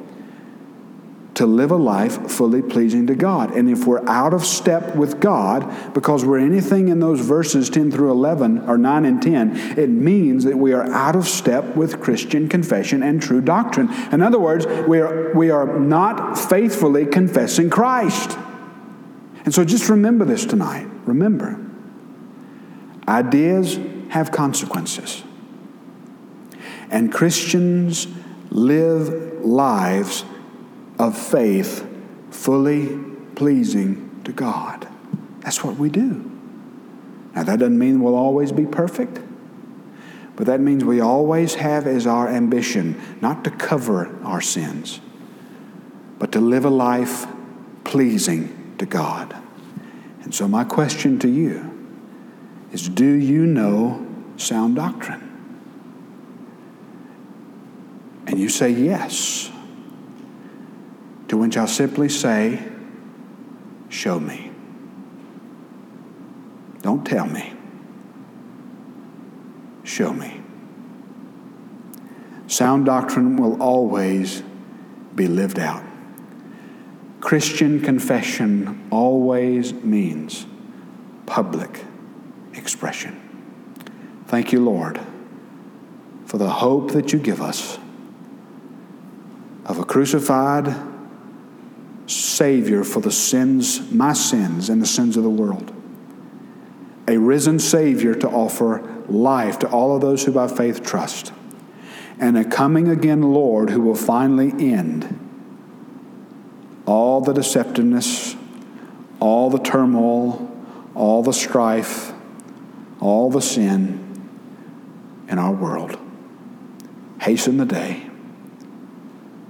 to 1.37 1.45
live 1.45 1.69
a 1.69 1.75
life 1.75 2.31
fully 2.31 2.63
pleasing 2.63 3.05
to 3.05 3.13
God. 3.13 3.55
And 3.55 3.69
if 3.69 3.85
we're 3.85 4.03
out 4.09 4.33
of 4.33 4.43
step 4.43 4.95
with 4.95 5.19
God, 5.19 5.93
because 5.93 6.25
we're 6.25 6.39
anything 6.39 6.87
in 6.87 6.99
those 6.99 7.19
verses 7.19 7.69
10 7.69 7.91
through 7.91 8.09
11, 8.09 8.67
or 8.67 8.75
9 8.75 9.05
and 9.05 9.21
10, 9.21 9.77
it 9.77 9.87
means 9.87 10.45
that 10.45 10.57
we 10.57 10.73
are 10.73 10.89
out 10.91 11.15
of 11.15 11.27
step 11.27 11.75
with 11.75 12.01
Christian 12.01 12.49
confession 12.49 13.03
and 13.03 13.21
true 13.21 13.39
doctrine. 13.39 13.87
In 14.11 14.23
other 14.23 14.39
words, 14.39 14.65
we 14.87 14.99
are, 14.99 15.31
we 15.35 15.51
are 15.51 15.77
not 15.77 16.39
faithfully 16.39 17.05
confessing 17.05 17.69
Christ. 17.69 18.35
And 19.45 19.53
so 19.53 19.63
just 19.63 19.89
remember 19.89 20.25
this 20.25 20.43
tonight. 20.43 20.87
Remember, 21.05 21.63
ideas 23.07 23.79
have 24.09 24.31
consequences. 24.31 25.23
And 26.89 27.13
Christians 27.13 28.07
live 28.49 29.45
lives 29.45 30.25
of 30.99 31.17
faith 31.17 31.87
fully 32.31 32.97
pleasing 33.35 34.21
to 34.23 34.31
God. 34.31 34.87
That's 35.41 35.63
what 35.63 35.77
we 35.77 35.89
do. 35.89 36.31
Now, 37.35 37.43
that 37.43 37.59
doesn't 37.59 37.77
mean 37.77 38.01
we'll 38.01 38.15
always 38.15 38.51
be 38.51 38.65
perfect, 38.65 39.19
but 40.35 40.47
that 40.47 40.59
means 40.59 40.83
we 40.83 40.99
always 40.99 41.55
have 41.55 41.85
as 41.85 42.07
our 42.07 42.27
ambition 42.27 42.99
not 43.21 43.43
to 43.43 43.51
cover 43.51 44.17
our 44.23 44.41
sins, 44.41 44.99
but 46.17 46.31
to 46.31 46.39
live 46.39 46.65
a 46.65 46.69
life 46.69 47.27
pleasing 47.83 48.75
to 48.79 48.85
God. 48.85 49.35
And 50.23 50.33
so, 50.33 50.47
my 50.47 50.63
question 50.63 51.19
to 51.19 51.29
you 51.29 51.73
is 52.71 52.89
do 52.89 53.05
you 53.05 53.45
know 53.45 54.05
sound 54.37 54.75
doctrine? 54.75 55.23
And 58.25 58.39
you 58.39 58.49
say 58.49 58.71
yes. 58.71 59.51
To 61.29 61.37
which 61.37 61.57
I'll 61.57 61.67
simply 61.67 62.09
say, 62.09 62.63
Show 63.89 64.19
me. 64.19 64.51
Don't 66.81 67.05
tell 67.05 67.25
me. 67.25 67.53
Show 69.83 70.13
me. 70.13 70.41
Sound 72.47 72.85
doctrine 72.85 73.37
will 73.37 73.61
always 73.61 74.43
be 75.15 75.27
lived 75.27 75.59
out. 75.59 75.83
Christian 77.19 77.81
confession 77.81 78.87
always 78.91 79.73
means 79.73 80.45
public 81.25 81.83
expression. 82.53 83.19
Thank 84.27 84.51
you, 84.51 84.63
Lord, 84.63 84.99
for 86.25 86.37
the 86.37 86.49
hope 86.49 86.91
that 86.91 87.11
you 87.11 87.19
give 87.19 87.41
us 87.41 87.79
of 89.65 89.79
a 89.79 89.83
crucified, 89.83 90.73
Savior 92.07 92.83
for 92.83 93.01
the 93.01 93.11
sins, 93.11 93.91
my 93.91 94.13
sins, 94.13 94.69
and 94.69 94.81
the 94.81 94.87
sins 94.87 95.17
of 95.17 95.23
the 95.23 95.29
world. 95.29 95.73
A 97.07 97.17
risen 97.17 97.59
Savior 97.59 98.15
to 98.15 98.29
offer 98.29 98.81
life 99.07 99.59
to 99.59 99.69
all 99.69 99.95
of 99.95 100.01
those 100.01 100.23
who 100.23 100.31
by 100.31 100.47
faith 100.47 100.83
trust. 100.83 101.31
And 102.19 102.37
a 102.37 102.43
coming 102.43 102.87
again 102.87 103.21
Lord 103.21 103.69
who 103.69 103.81
will 103.81 103.95
finally 103.95 104.51
end 104.51 105.23
all 106.85 107.21
the 107.21 107.33
deceptiveness, 107.33 108.35
all 109.19 109.49
the 109.49 109.59
turmoil, 109.59 110.51
all 110.95 111.21
the 111.21 111.33
strife, 111.33 112.13
all 112.99 113.29
the 113.29 113.41
sin 113.41 114.03
in 115.27 115.37
our 115.37 115.53
world. 115.53 115.99
Hasten 117.19 117.57
the 117.57 117.65
day. 117.65 118.09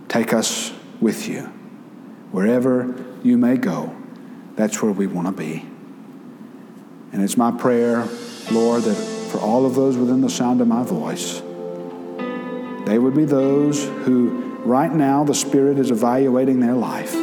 Take 0.07 0.33
us 0.33 0.73
with 0.99 1.27
you. 1.27 1.56
Wherever 2.31 2.95
you 3.23 3.37
may 3.37 3.57
go, 3.57 3.95
that's 4.55 4.81
where 4.81 4.91
we 4.91 5.07
want 5.07 5.27
to 5.27 5.33
be. 5.33 5.65
And 7.11 7.23
it's 7.23 7.37
my 7.37 7.51
prayer, 7.51 8.07
Lord, 8.51 8.83
that 8.83 8.95
for 9.31 9.39
all 9.39 9.65
of 9.65 9.75
those 9.75 9.97
within 9.97 10.21
the 10.21 10.29
sound 10.29 10.61
of 10.61 10.67
my 10.67 10.83
voice, 10.83 11.41
they 12.85 12.99
would 12.99 13.15
be 13.15 13.25
those 13.25 13.85
who 13.85 14.29
right 14.65 14.91
now 14.91 15.23
the 15.23 15.33
Spirit 15.33 15.77
is 15.79 15.91
evaluating 15.91 16.59
their 16.59 16.73
life. 16.73 17.13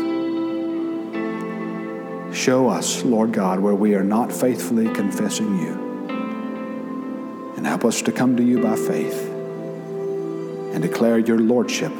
Show 2.34 2.68
us, 2.68 3.04
Lord 3.04 3.32
God, 3.32 3.60
where 3.60 3.74
we 3.74 3.94
are 3.94 4.04
not 4.04 4.32
faithfully 4.32 4.92
confessing 4.92 5.58
you. 5.58 5.72
And 7.56 7.66
help 7.66 7.84
us 7.84 8.02
to 8.02 8.12
come 8.12 8.36
to 8.36 8.42
you 8.42 8.60
by 8.60 8.76
faith 8.76 9.30
and 10.74 10.82
declare 10.82 11.18
your 11.18 11.38
Lordship 11.38 11.92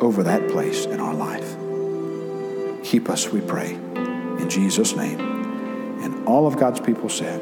over 0.00 0.22
that 0.22 0.48
place 0.48 0.86
in 0.86 1.00
our 1.00 1.14
life. 1.14 1.53
Keep 2.94 3.10
us, 3.10 3.28
we 3.28 3.40
pray, 3.40 3.72
in 3.72 4.48
Jesus' 4.48 4.94
name. 4.94 5.18
And 6.04 6.28
all 6.28 6.46
of 6.46 6.56
God's 6.56 6.78
people 6.78 7.08
said, 7.08 7.40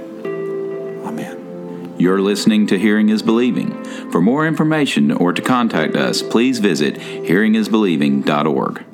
Amen. 1.05 1.95
You're 1.99 2.23
listening 2.23 2.67
to 2.69 2.79
Hearing 2.79 3.11
is 3.11 3.23
Believing. 3.23 3.85
For 4.11 4.23
more 4.23 4.47
information 4.47 5.13
or 5.13 5.35
to 5.35 5.43
contact 5.43 5.95
us, 5.95 6.23
please 6.23 6.59
visit 6.59 6.95
hearingisbelieving.org. 6.95 8.92